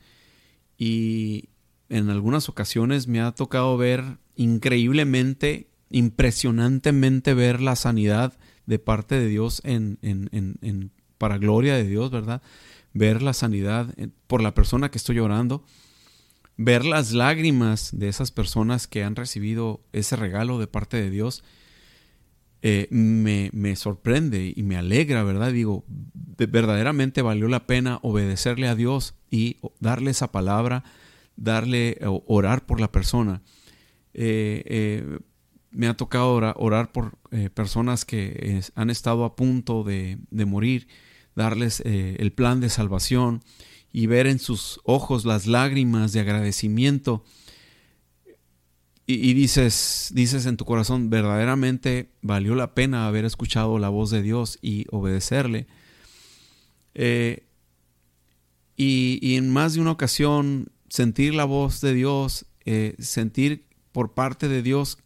[0.77, 1.49] y
[1.89, 4.03] en algunas ocasiones me ha tocado ver
[4.35, 12.41] increíblemente, impresionantemente ver la sanidad de parte de Dios en, para gloria de Dios, ¿verdad?
[12.93, 13.93] Ver la sanidad
[14.27, 15.63] por la persona que estoy orando
[16.57, 21.43] ver las lágrimas de esas personas que han recibido ese regalo de parte de Dios,
[22.63, 25.51] eh, me, me, sorprende y me alegra, ¿verdad?
[25.51, 30.83] Digo, verdaderamente valió la pena obedecerle a Dios y darle esa palabra,
[31.37, 33.41] darle, orar por la persona.
[34.13, 35.19] Eh, eh,
[35.71, 37.17] me ha tocado orar, por
[37.53, 40.87] personas que han estado a punto de, morir,
[41.35, 43.41] darles el plan de salvación
[43.91, 47.23] y ver en sus ojos las lágrimas de agradecimiento.
[49.09, 54.21] Y, dices, dices en tu corazón, verdaderamente valió la pena haber escuchado la voz de
[54.21, 55.65] Dios y obedecerle.
[56.93, 57.47] Eh,
[58.75, 64.47] y, en más de una ocasión sentir la voz de Dios, eh, sentir por parte
[64.47, 64.97] de Dios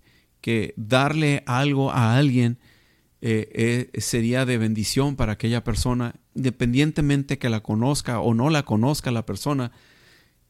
[0.41, 2.57] que darle algo a alguien
[3.23, 8.63] eh, eh, sería de bendición para aquella persona, independientemente que la conozca o no la
[8.63, 9.71] conozca la persona.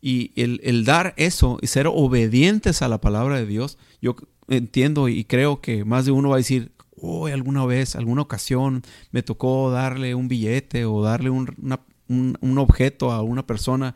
[0.02, 4.16] Y el, dar eso y ser obedientes a la palabra de Dios, yo
[4.48, 8.84] entiendo y creo que más de uno va a decir, oh, alguna vez, alguna ocasión
[9.12, 13.96] me tocó darle un billete o darle un, objeto a una persona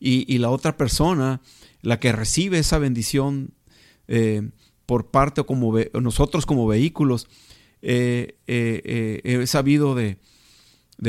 [0.00, 1.40] y, la otra persona,
[1.82, 3.54] la que recibe esa bendición
[4.08, 4.50] eh,
[4.86, 7.26] por parte o como nosotros como vehículos,
[7.82, 10.18] eh, eh, he sabido de,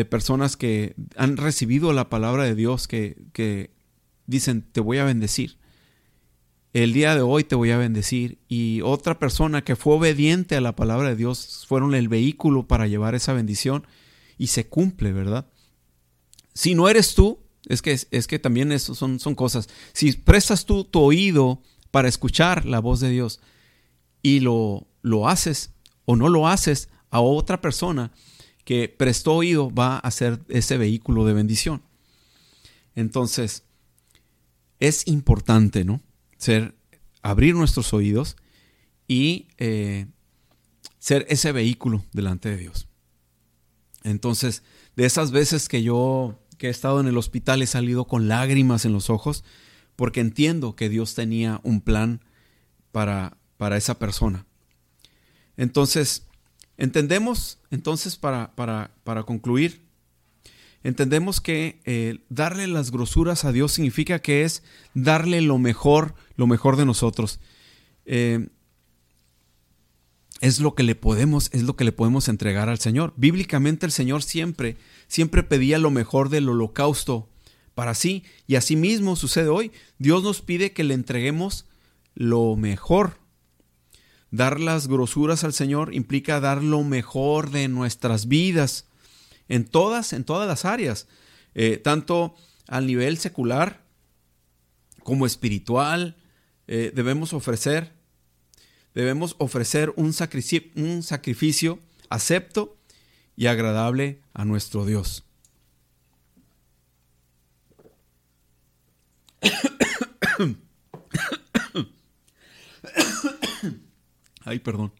[0.10, 3.71] personas que han recibido la palabra de Dios que, que
[4.28, 5.58] dicen, te voy a bendecir
[6.76, 8.38] el día de hoy te voy a bendecir.
[8.50, 12.86] Y otra persona que fue obediente a la palabra de Dios fueron el vehículo para
[12.86, 13.88] llevar esa bendición
[14.38, 15.48] y se cumple, ¿verdad?
[16.54, 19.69] Si no eres tú, es que, es que también eso son, son cosas.
[19.93, 23.39] Si prestas tú tu oído para escuchar la voz de Dios
[24.21, 25.71] y lo, lo haces
[26.06, 28.12] o no lo haces a otra persona
[28.63, 31.84] que prestó oído, va a ser ese vehículo de bendición.
[32.95, 33.63] Entonces,
[34.80, 36.01] es importante, ¿no?
[36.38, 36.75] ser,
[37.21, 38.38] abrir nuestros oídos
[39.08, 40.08] y eh,
[40.99, 42.88] ser ese vehículo delante de Dios.
[44.04, 44.63] Entonces,
[44.95, 48.86] de esas veces que yo que he estado en el hospital he salido con lágrimas
[48.86, 49.44] en los ojos
[49.96, 52.22] porque entiendo que Dios tenía un plan
[52.91, 54.46] para, para esa persona.
[55.58, 56.28] Entonces,
[56.78, 59.86] entendemos, entonces para, para, para concluir,
[60.84, 64.63] entendemos que eh, darle las grosuras a Dios significa que es
[64.94, 67.39] darle lo mejor, lo mejor de nosotros.
[68.06, 68.50] Eh,
[70.41, 73.13] es lo que le podemos, es lo que le podemos entregar al Señor.
[73.15, 77.30] Bíblicamente el Señor siempre, siempre pedía lo mejor del holocausto
[77.74, 78.24] para sí.
[78.48, 79.71] Y así mismo sucede hoy.
[79.98, 81.65] Dios nos pide que le entreguemos
[82.15, 83.19] lo mejor.
[84.32, 88.88] Dar las grosuras al Señor implica dar lo mejor de nuestras vidas
[89.48, 91.08] en todas, en todas las áreas,
[91.54, 92.36] eh, tanto
[92.67, 93.86] al nivel secular
[95.04, 96.17] como espiritual,
[96.67, 97.93] eh, debemos ofrecer,
[98.96, 101.78] debemos ofrecer un, sacrificio, un sacrificio
[102.10, 102.76] acepto
[103.36, 105.24] y agradable a nuestro Dios.
[114.44, 114.92] Ay, perdón.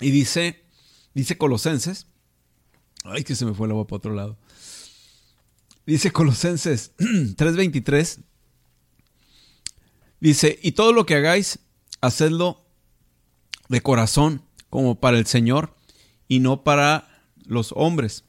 [0.00, 0.68] Y dice
[1.18, 2.06] Dice Colosenses.
[3.02, 4.38] Ay, que se me fue el agua para otro lado.
[5.84, 8.22] Dice Colosenses 3:23.
[10.20, 11.60] Dice, y todo lo que hagáis,
[12.00, 12.64] hacedlo
[13.68, 15.74] de corazón, como para el Señor,
[16.26, 18.24] y no para los hombres.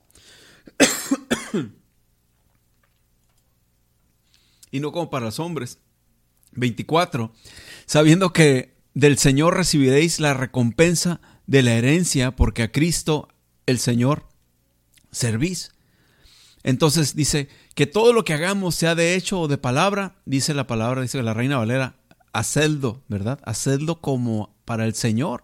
[4.71, 5.79] y no como para los hombres.
[6.53, 7.33] 24.
[7.85, 13.29] Sabiendo que del Señor recibiréis la recompensa de la herencia, porque a Cristo
[13.65, 14.27] el Señor
[15.11, 15.71] servís.
[16.63, 20.67] Entonces dice que todo lo que hagamos, sea de hecho o de palabra, dice la
[20.67, 21.95] palabra, dice la Reina Valera,
[22.33, 23.39] hacedlo, ¿verdad?
[23.45, 25.43] Hacedlo como para el Señor,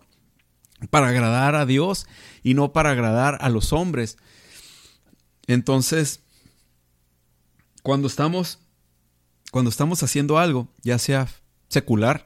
[0.89, 2.05] para agradar a Dios
[2.43, 4.17] y no para agradar a los hombres.
[5.47, 6.21] Entonces,
[7.81, 8.59] cuando estamos,
[9.51, 11.27] cuando estamos haciendo algo, ya sea
[11.69, 12.25] secular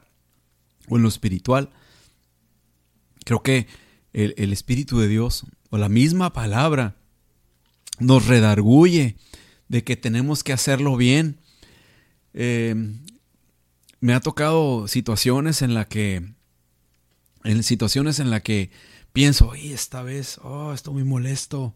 [0.88, 1.70] o en lo espiritual,
[3.24, 3.66] Creo que
[4.12, 6.96] el, Espíritu de Dios o la misma palabra
[8.00, 9.16] nos redarguye
[9.68, 11.38] de que tenemos que hacerlo bien.
[12.34, 12.74] Eh,
[14.00, 16.32] me ha tocado situaciones en la que,
[17.44, 18.70] en situaciones en la que
[19.12, 21.74] pienso, oye, esta vez, oh, estoy muy molesto,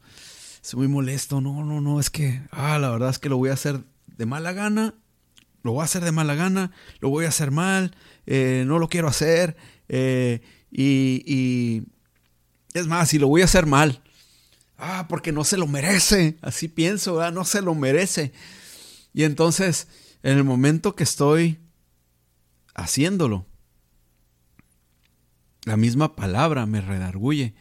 [0.63, 3.51] estoy muy molesto, no, no, no, es que, ah, la verdad es que lo voy
[3.51, 4.95] a hacer de mala gana,
[5.63, 8.89] lo voy a hacer de mala gana, lo voy a hacer mal, eh, no lo
[8.89, 9.57] quiero hacer,
[9.89, 11.83] eh, y,
[12.73, 14.03] es más, si lo voy a hacer mal,
[14.85, 18.33] ah, porque no se lo merece, así pienso, ah, no se lo merece.
[19.13, 19.89] Y entonces,
[20.23, 21.59] en el momento que estoy
[22.75, 23.47] haciéndolo,
[25.65, 27.55] la misma palabra me redarguye.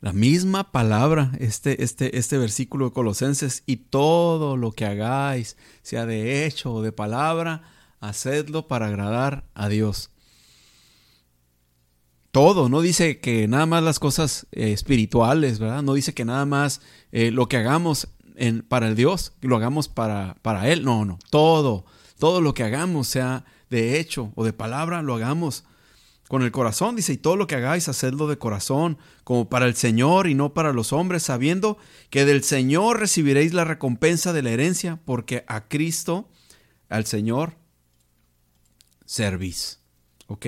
[0.00, 6.06] La misma palabra, este, este, este versículo de Colosenses, y todo lo que hagáis, sea
[6.06, 7.62] de hecho o de palabra,
[8.00, 10.10] hacedlo para agradar a Dios
[12.30, 15.82] todo, no dice que nada más las cosas eh, espirituales, ¿verdad?
[15.82, 16.80] No dice que nada más
[17.12, 18.08] eh, lo que hagamos
[18.68, 21.84] para el Dios, lo hagamos para, para Él, no, no, todo,
[22.18, 25.64] todo lo que hagamos, sea de hecho o de palabra, lo hagamos
[26.30, 29.74] con el corazón, dice, y todo lo que hagáis, hacedlo de corazón, como para el
[29.74, 31.76] Señor y no para los hombres, sabiendo
[32.08, 36.28] que del Señor recibiréis la recompensa de la herencia, porque a Cristo,
[36.88, 37.56] al Señor,
[39.04, 39.80] servís.
[40.28, 40.46] ¿Ok?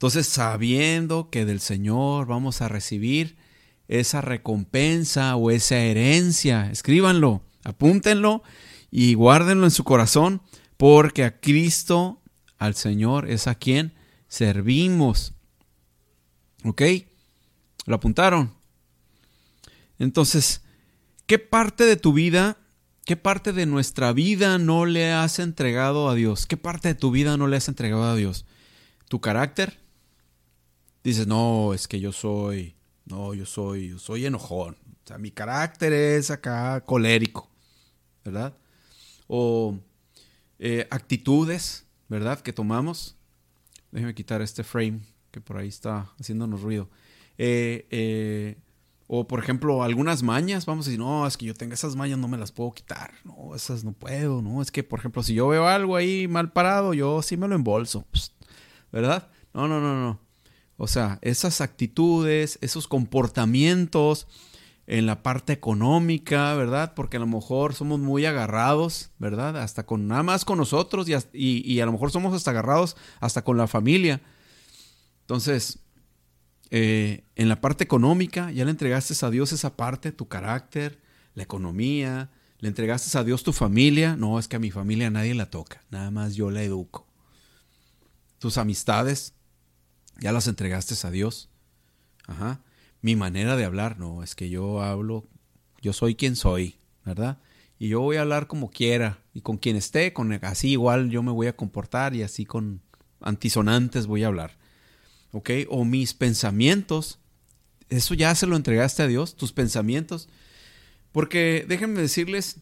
[0.00, 3.36] Entonces, sabiendo que del Señor vamos a recibir
[3.86, 8.42] esa recompensa o esa herencia, escríbanlo, apúntenlo
[8.90, 10.40] y guárdenlo en su corazón,
[10.78, 12.22] porque a Cristo,
[12.56, 13.92] al Señor, es a quien
[14.26, 15.34] servimos.
[16.64, 16.80] ¿Ok?
[17.84, 18.54] ¿Lo apuntaron?
[19.98, 20.62] Entonces,
[21.26, 22.56] ¿qué parte de tu vida,
[23.04, 26.46] qué parte de nuestra vida no le has entregado a Dios?
[26.46, 28.46] ¿Qué parte de tu vida no le has entregado a Dios?
[29.06, 29.78] ¿Tu carácter?
[31.02, 32.76] Dices, no, es que yo soy,
[33.06, 34.76] no, yo soy, yo soy enojón.
[35.04, 37.48] O sea, mi carácter es acá colérico,
[38.24, 38.56] ¿verdad?
[39.26, 39.78] O
[40.58, 42.40] eh, actitudes, ¿verdad?
[42.40, 43.16] Que tomamos.
[43.90, 46.88] Déjeme quitar este frame que por ahí está haciéndonos ruido.
[47.38, 48.58] Eh, eh,
[49.06, 52.18] o por ejemplo, algunas mañas, vamos a decir, no, es que yo tengo esas mañas,
[52.18, 53.12] no me las puedo quitar.
[53.24, 54.62] No, esas no puedo, ¿no?
[54.62, 57.54] Es que, por ejemplo, si yo veo algo ahí mal parado, yo sí me lo
[57.54, 58.04] embolso,
[58.92, 59.28] ¿verdad?
[59.52, 60.20] No, no, no, no.
[60.82, 64.26] O sea, esas actitudes, esos comportamientos
[64.86, 66.94] en la parte económica, ¿verdad?
[66.94, 69.58] Porque a lo mejor somos muy agarrados, ¿verdad?
[69.58, 73.44] Hasta con nada más con nosotros y, y a lo mejor somos hasta agarrados hasta
[73.44, 74.22] con la familia.
[75.20, 75.80] Entonces,
[76.70, 80.98] eh, en la parte económica, ya le entregaste a Dios esa parte, tu carácter,
[81.34, 84.16] la economía, le entregaste a Dios tu familia.
[84.16, 87.06] No, es que a mi familia nadie la toca, nada más yo la educo.
[88.38, 89.34] Tus amistades,
[90.20, 91.48] ya las entregaste a Dios.
[92.26, 92.60] Ajá.
[93.02, 95.26] Mi manera de hablar, no, es que yo hablo,
[95.80, 97.38] yo soy quien soy, ¿verdad?
[97.78, 101.22] Y yo voy a hablar como quiera y con quien esté, con así igual yo
[101.22, 102.82] me voy a comportar y así con
[103.20, 104.60] antisonantes voy a hablar.
[105.32, 105.50] ¿ok?
[105.68, 107.18] O mis pensamientos.
[107.88, 110.28] Eso ya se lo entregaste a Dios, tus pensamientos.
[111.12, 112.60] Porque déjenme decirles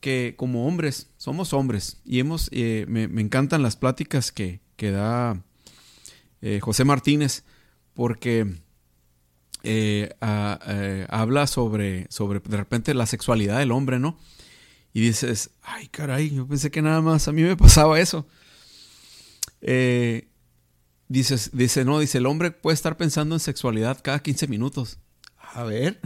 [0.00, 5.42] que como hombres, somos hombres y hemos, eh, me, encantan las pláticas que, que da
[6.42, 7.44] eh, José Martínez,
[7.94, 8.56] porque
[9.62, 10.14] eh,
[11.08, 14.18] habla sobre, sobre de repente la sexualidad del hombre, ¿no?
[14.92, 18.26] Y dices, ay caray, yo pensé que nada más a mí me pasaba eso.
[19.60, 20.30] Eh,
[21.10, 25.00] Dices, dice, no, dice, el hombre puede estar pensando en sexualidad cada 15 minutos.
[25.38, 26.00] A ver.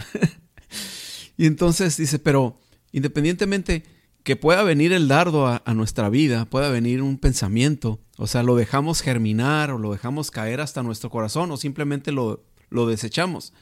[1.36, 2.58] y entonces dice, pero
[2.90, 3.84] independientemente
[4.24, 8.56] que pueda venir el dardo a, nuestra vida, pueda venir un pensamiento, o sea, lo
[8.56, 13.52] dejamos germinar o lo dejamos caer hasta nuestro corazón o simplemente lo, lo desechamos.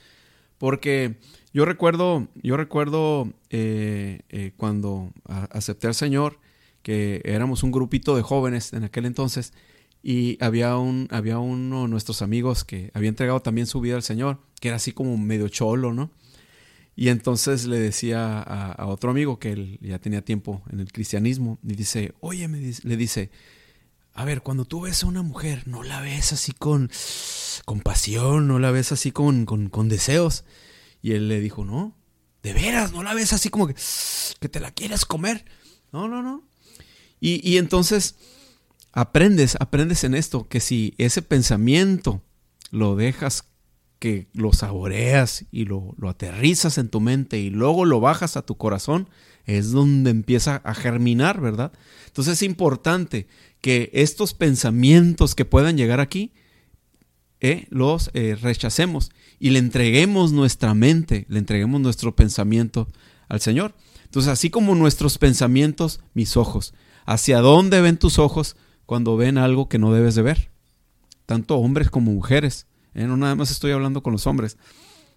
[0.59, 1.19] Porque
[1.53, 5.13] yo recuerdo, yo recuerdo eh, eh, cuando
[5.51, 6.39] acepté al Señor,
[6.83, 9.53] que éramos un grupito de jóvenes en aquel entonces,
[10.01, 14.05] y había, un, había uno de nuestros amigos que había entregado también su vida al
[14.05, 16.13] Señor, que era así como medio cholo, ¿no?
[16.95, 21.59] Y entonces le decía a, otro amigo que él ya tenía tiempo en el cristianismo,
[21.63, 23.31] y dice, oye, me le dice,
[24.15, 26.91] a ver, cuando tú ves a una mujer, no la ves así con,
[27.65, 30.45] con pasión, no la ves así con, con, deseos.
[31.01, 31.97] Y él le dijo, no,
[32.43, 33.75] de veras, no la ves así como que,
[34.41, 35.47] que te la quieres comer.
[35.93, 36.47] No, no, no.
[37.21, 38.17] Y, y entonces
[38.93, 42.23] aprendes, aprendes en esto, que si ese pensamiento
[42.71, 43.45] lo dejas
[44.03, 48.43] que lo saboreas y lo, lo, aterrizas en tu mente y luego lo bajas a
[48.43, 49.09] tu corazón,
[49.47, 51.71] es donde empieza a germinar, ¿verdad?
[52.09, 53.29] Entonces es importante
[53.61, 56.33] que estos pensamientos que puedan llegar aquí,
[57.41, 62.89] eh, los eh, rechacemos y le entreguemos nuestra mente, le entreguemos nuestro pensamiento
[63.29, 63.75] al Señor.
[64.05, 66.75] Entonces, así como nuestros pensamientos, mis ojos,
[67.07, 68.57] ¿hacia dónde ven tus ojos?
[68.93, 70.51] cuando ven algo que no debes de ver.
[71.27, 72.67] Tanto hombres como mujeres.
[72.95, 73.07] ¿Eh?
[73.07, 74.57] No nada más estoy hablando con los hombres.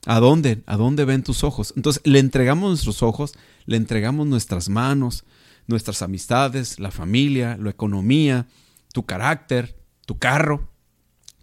[0.06, 0.64] ¿A dónde?
[0.66, 1.74] ¿A dónde ven tus ojos?
[1.76, 3.34] Entonces le entregamos nuestros ojos,
[3.66, 5.24] le entregamos nuestras manos,
[5.68, 8.48] nuestras amistades, la familia, la economía,
[8.94, 10.70] tu carácter, tu carro,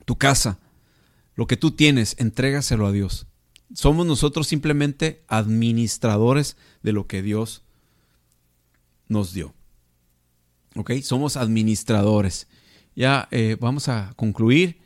[0.05, 0.59] tu casa.
[1.35, 3.27] Lo que tú tienes, entrégaselo a Dios.
[3.75, 7.63] Somos nosotros simplemente administradores de lo que Dios
[9.09, 9.55] nos dio.
[10.77, 10.93] ¿ok?
[11.03, 12.49] Somos administradores.
[12.95, 14.82] Ya eh, vamos a concluir,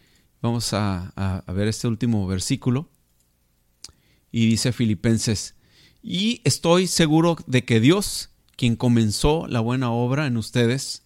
[0.47, 2.89] vamos a, ver este último versículo.
[4.31, 5.55] Y dice Filipenses,
[6.03, 11.03] y estoy seguro de que Dios, quien comenzó la buena obra en ustedes,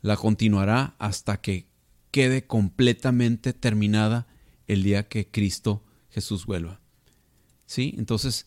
[0.00, 1.66] la continuará hasta que
[2.10, 4.26] quede completamente terminada
[4.66, 6.80] el día que Cristo Jesús vuelva.
[7.66, 7.94] ¿Sí?
[7.96, 8.46] Entonces,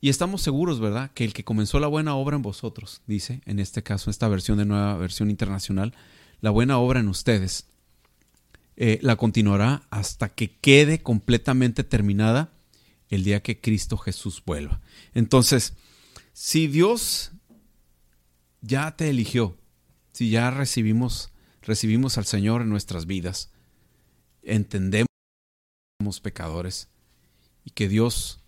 [0.00, 3.58] y estamos seguros, ¿verdad?, que el que comenzó la buena obra en vosotros, dice, en
[3.58, 5.94] este caso, esta versión de nueva versión internacional,
[6.40, 7.68] la buena obra en ustedes,
[8.76, 12.52] eh, la continuará hasta que quede completamente terminada
[13.08, 14.80] el día que Cristo Jesús vuelva.
[15.14, 15.74] Entonces,
[16.32, 17.32] si Dios
[18.60, 19.56] ya te eligió,
[20.12, 21.30] si ya recibimos,
[21.62, 23.50] recibimos al Señor en nuestras vidas,
[24.42, 26.88] entendemos que somos pecadores
[27.64, 28.40] y que Dios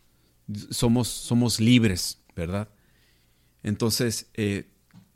[0.70, 2.68] somos, somos libres, ¿verdad?
[3.62, 4.68] Entonces, eh,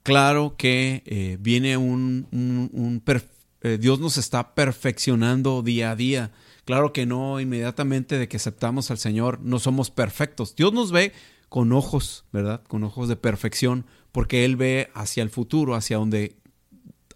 [0.03, 3.01] claro que eh, viene un, un,
[3.63, 6.33] eh, Dios nos está perfeccionando día a día.
[6.65, 10.55] Claro que no inmediatamente de que aceptamos al Señor, no somos perfectos.
[10.57, 11.13] Dios nos ve
[11.49, 12.63] con ojos, ¿verdad?
[12.69, 16.37] Con ojos de perfección, porque Él ve hacia el futuro, hacia donde,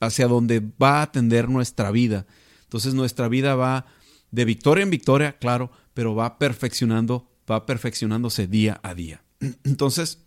[0.00, 2.26] hacia va a atender nuestra vida.
[2.64, 3.86] Entonces nuestra vida va
[4.32, 9.22] de victoria en victoria, claro, pero va perfeccionando, va perfeccionándose día a día.
[9.64, 10.18] Entonces,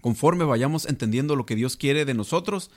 [0.00, 2.70] conforme vayamos entendiendo lo que Dios quiere de nosotros,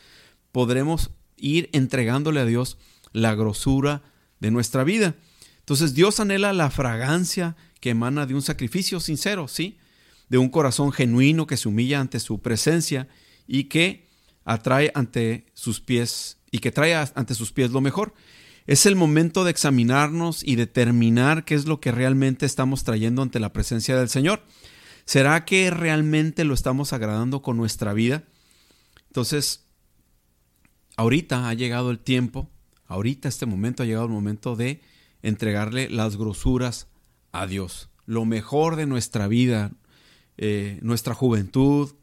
[0.51, 1.12] podremos
[1.42, 2.78] ir entregándole a Dios
[3.12, 4.04] la grosura
[4.40, 5.16] de nuestra vida.
[5.60, 9.78] Entonces Dios anhela la fragancia que emana de un sacrificio sincero, ¿sí?
[10.30, 13.08] De un corazón genuino que se humilla ante su presencia
[13.48, 14.08] y que
[14.46, 18.14] atrae ante sus pies y que trae ante sus pies lo mejor.
[18.68, 23.40] Es el momento de examinarnos y determinar qué es lo que realmente estamos trayendo ante
[23.40, 24.44] la presencia del Señor.
[25.06, 28.24] ¿Será que realmente lo estamos agradando con nuestra vida?
[29.08, 29.66] Entonces,
[31.00, 32.50] ahorita ha llegado el tiempo,
[32.88, 34.82] ahorita este momento ha llegado el momento de
[35.22, 36.88] entregarle las grosuras
[37.32, 37.89] a Dios.
[38.06, 39.72] Lo mejor de nuestra vida,
[40.36, 41.95] eh, nuestra juventud,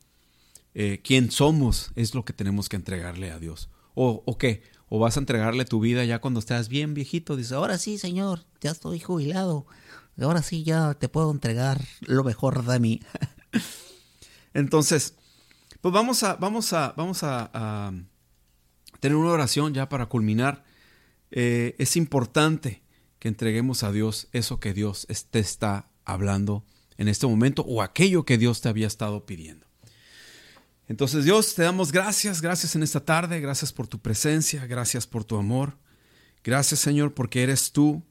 [0.72, 3.68] eh, quién somos, es lo que tenemos que entregarle a Dios.
[3.94, 4.62] ¿O, ¿O qué?
[4.88, 7.36] ¿O vas a entregarle tu vida ya cuando estás bien viejito?
[7.36, 9.66] Dices, ahora sí, Señor, ya estoy jubilado.
[10.18, 13.01] Ahora sí, ya te puedo entregar lo mejor de mí.
[14.55, 15.16] Entonces,
[15.82, 17.92] pues vamos a, vamos a, vamos a
[19.01, 20.64] tener una oración ya para culminar.
[21.30, 22.82] Eh, es importante
[23.18, 26.64] que entreguemos a Dios eso que Dios te está hablando
[26.99, 29.66] en este momento o aquello que Dios te había estado pidiendo.
[30.88, 35.24] Entonces Dios, te damos gracias, gracias en esta tarde, gracias por tu presencia, gracias por
[35.24, 35.76] tu amor,
[36.44, 38.05] gracias Señor porque eres tú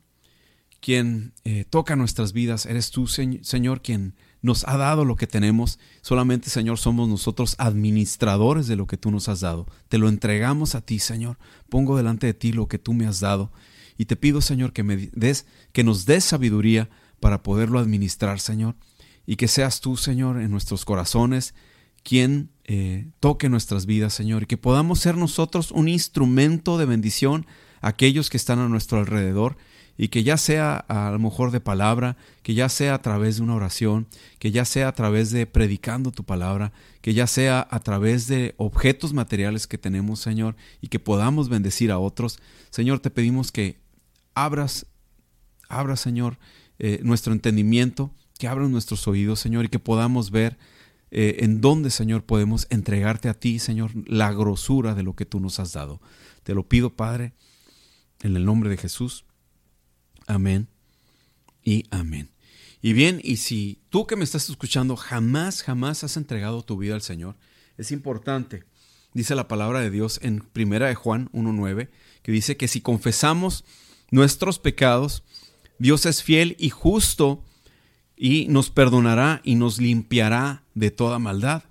[0.86, 4.14] quien eh, toca nuestras vidas, eres tú Señor quien
[4.44, 5.80] nos ha dado lo que tenemos.
[6.04, 9.66] Solamente, Señor, somos nosotros administradores de lo que tú nos has dado.
[9.90, 11.40] Te lo entregamos a ti, Señor.
[11.70, 13.52] Pongo delante de ti lo que tú me has dado.
[13.98, 16.88] Y te pido, Señor, que, me des, que nos des sabiduría
[17.20, 18.76] para poderlo administrar, Señor.
[19.26, 21.56] Y que seas tú, Señor, en nuestros corazones,
[22.04, 24.44] quien eh, toque nuestras vidas, Señor.
[24.44, 27.48] Y que podamos ser nosotros un instrumento de bendición
[27.82, 29.58] a aquellos que están a nuestro alrededor
[29.98, 33.44] y que ya sea a lo mejor de palabra, que ya sea a través de
[33.44, 34.08] una oración,
[34.40, 38.56] que ya sea a través de predicando tu palabra, que ya sea a través de
[38.58, 42.40] objetos materiales que tenemos, Señor, y que podamos bendecir a otros.
[42.70, 43.80] Señor, te pedimos que
[44.34, 44.86] abras,
[45.70, 46.38] abras, Señor,
[46.78, 50.58] eh, nuestro entendimiento, que abras nuestros oídos, Señor, y que podamos ver
[51.12, 55.40] eh, en dónde, Señor, podemos entregarte a ti, Señor, la grosura de lo que tú
[55.40, 56.02] nos has dado.
[56.44, 57.32] Te lo pido, Padre,
[58.22, 59.24] en el nombre de Jesús.
[60.28, 60.68] Amén
[61.64, 62.30] y amén.
[62.82, 66.94] Y bien, y si tú que me estás escuchando jamás, jamás has entregado tu vida
[66.94, 67.36] al Señor,
[67.78, 68.64] es importante,
[69.14, 71.90] dice la palabra de Dios en Primera de Juan 1.9,
[72.22, 73.66] que dice que si confesamos
[74.12, 75.24] nuestros pecados,
[75.80, 77.44] Dios es fiel y justo
[78.16, 81.64] y nos perdonará y nos limpiará de toda maldad.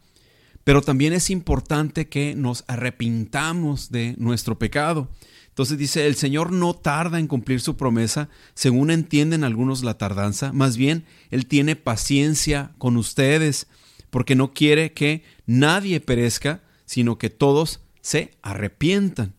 [0.65, 5.09] Pero también es importante que nos arrepintamos de nuestro pecado.
[5.55, 10.53] Entonces dice, el Señor no tarda en cumplir su promesa, según entienden algunos la tardanza,
[10.53, 13.69] más bien Él tiene paciencia con ustedes,
[14.11, 19.33] porque no quiere que nadie perezca, sino que todos se arrepientan.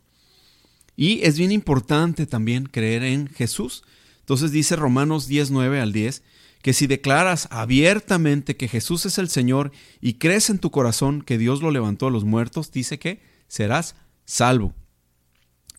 [0.95, 3.83] Y es bien importante también creer en Jesús.
[4.21, 6.23] Entonces dice Romanos 19 al 10,
[6.61, 11.37] que si declaras abiertamente que Jesús es el Señor y crees en tu corazón que
[11.37, 14.73] Dios lo levantó a los muertos, dice que serás salvo.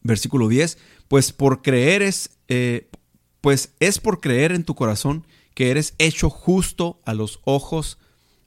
[0.06, 0.78] Versículo 10,
[1.08, 2.88] pues por creer es, eh,
[3.40, 7.98] pues es por creer en tu corazón que eres hecho justo a los ojos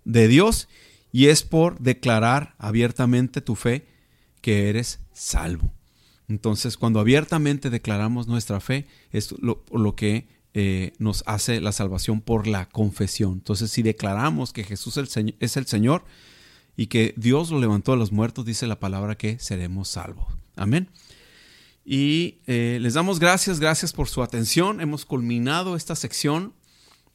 [0.06, 0.68] de Dios
[1.12, 3.88] y es por declarar abiertamente tu fe
[4.42, 5.72] que eres salvo.
[6.28, 12.46] Entonces, cuando abiertamente declaramos nuestra fe, es lo, que eh, nos hace la salvación por
[12.46, 13.34] la confesión.
[13.34, 16.06] Entonces, si declaramos que Jesús es el Señor
[16.78, 20.28] y que Dios lo levantó de los muertos, dice la palabra que seremos salvos.
[20.56, 20.90] Amén.
[21.92, 24.80] Y eh, les damos gracias, gracias por su atención.
[24.80, 26.54] Hemos culminado esta sección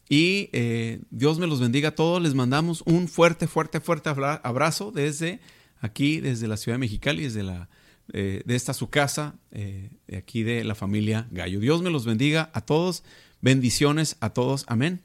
[0.09, 2.21] y eh, Dios me los bendiga a todos.
[2.21, 5.39] Les mandamos un fuerte, fuerte, fuerte abrazo desde
[5.79, 7.69] aquí, desde la ciudad de Mexicali, desde la
[8.13, 11.61] eh, de esta su casa, de aquí de la familia Gallo.
[11.61, 13.05] Dios me los bendiga a todos.
[13.41, 14.65] Bendiciones a todos.
[14.67, 15.03] Amén.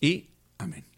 [0.00, 0.91] Y amén.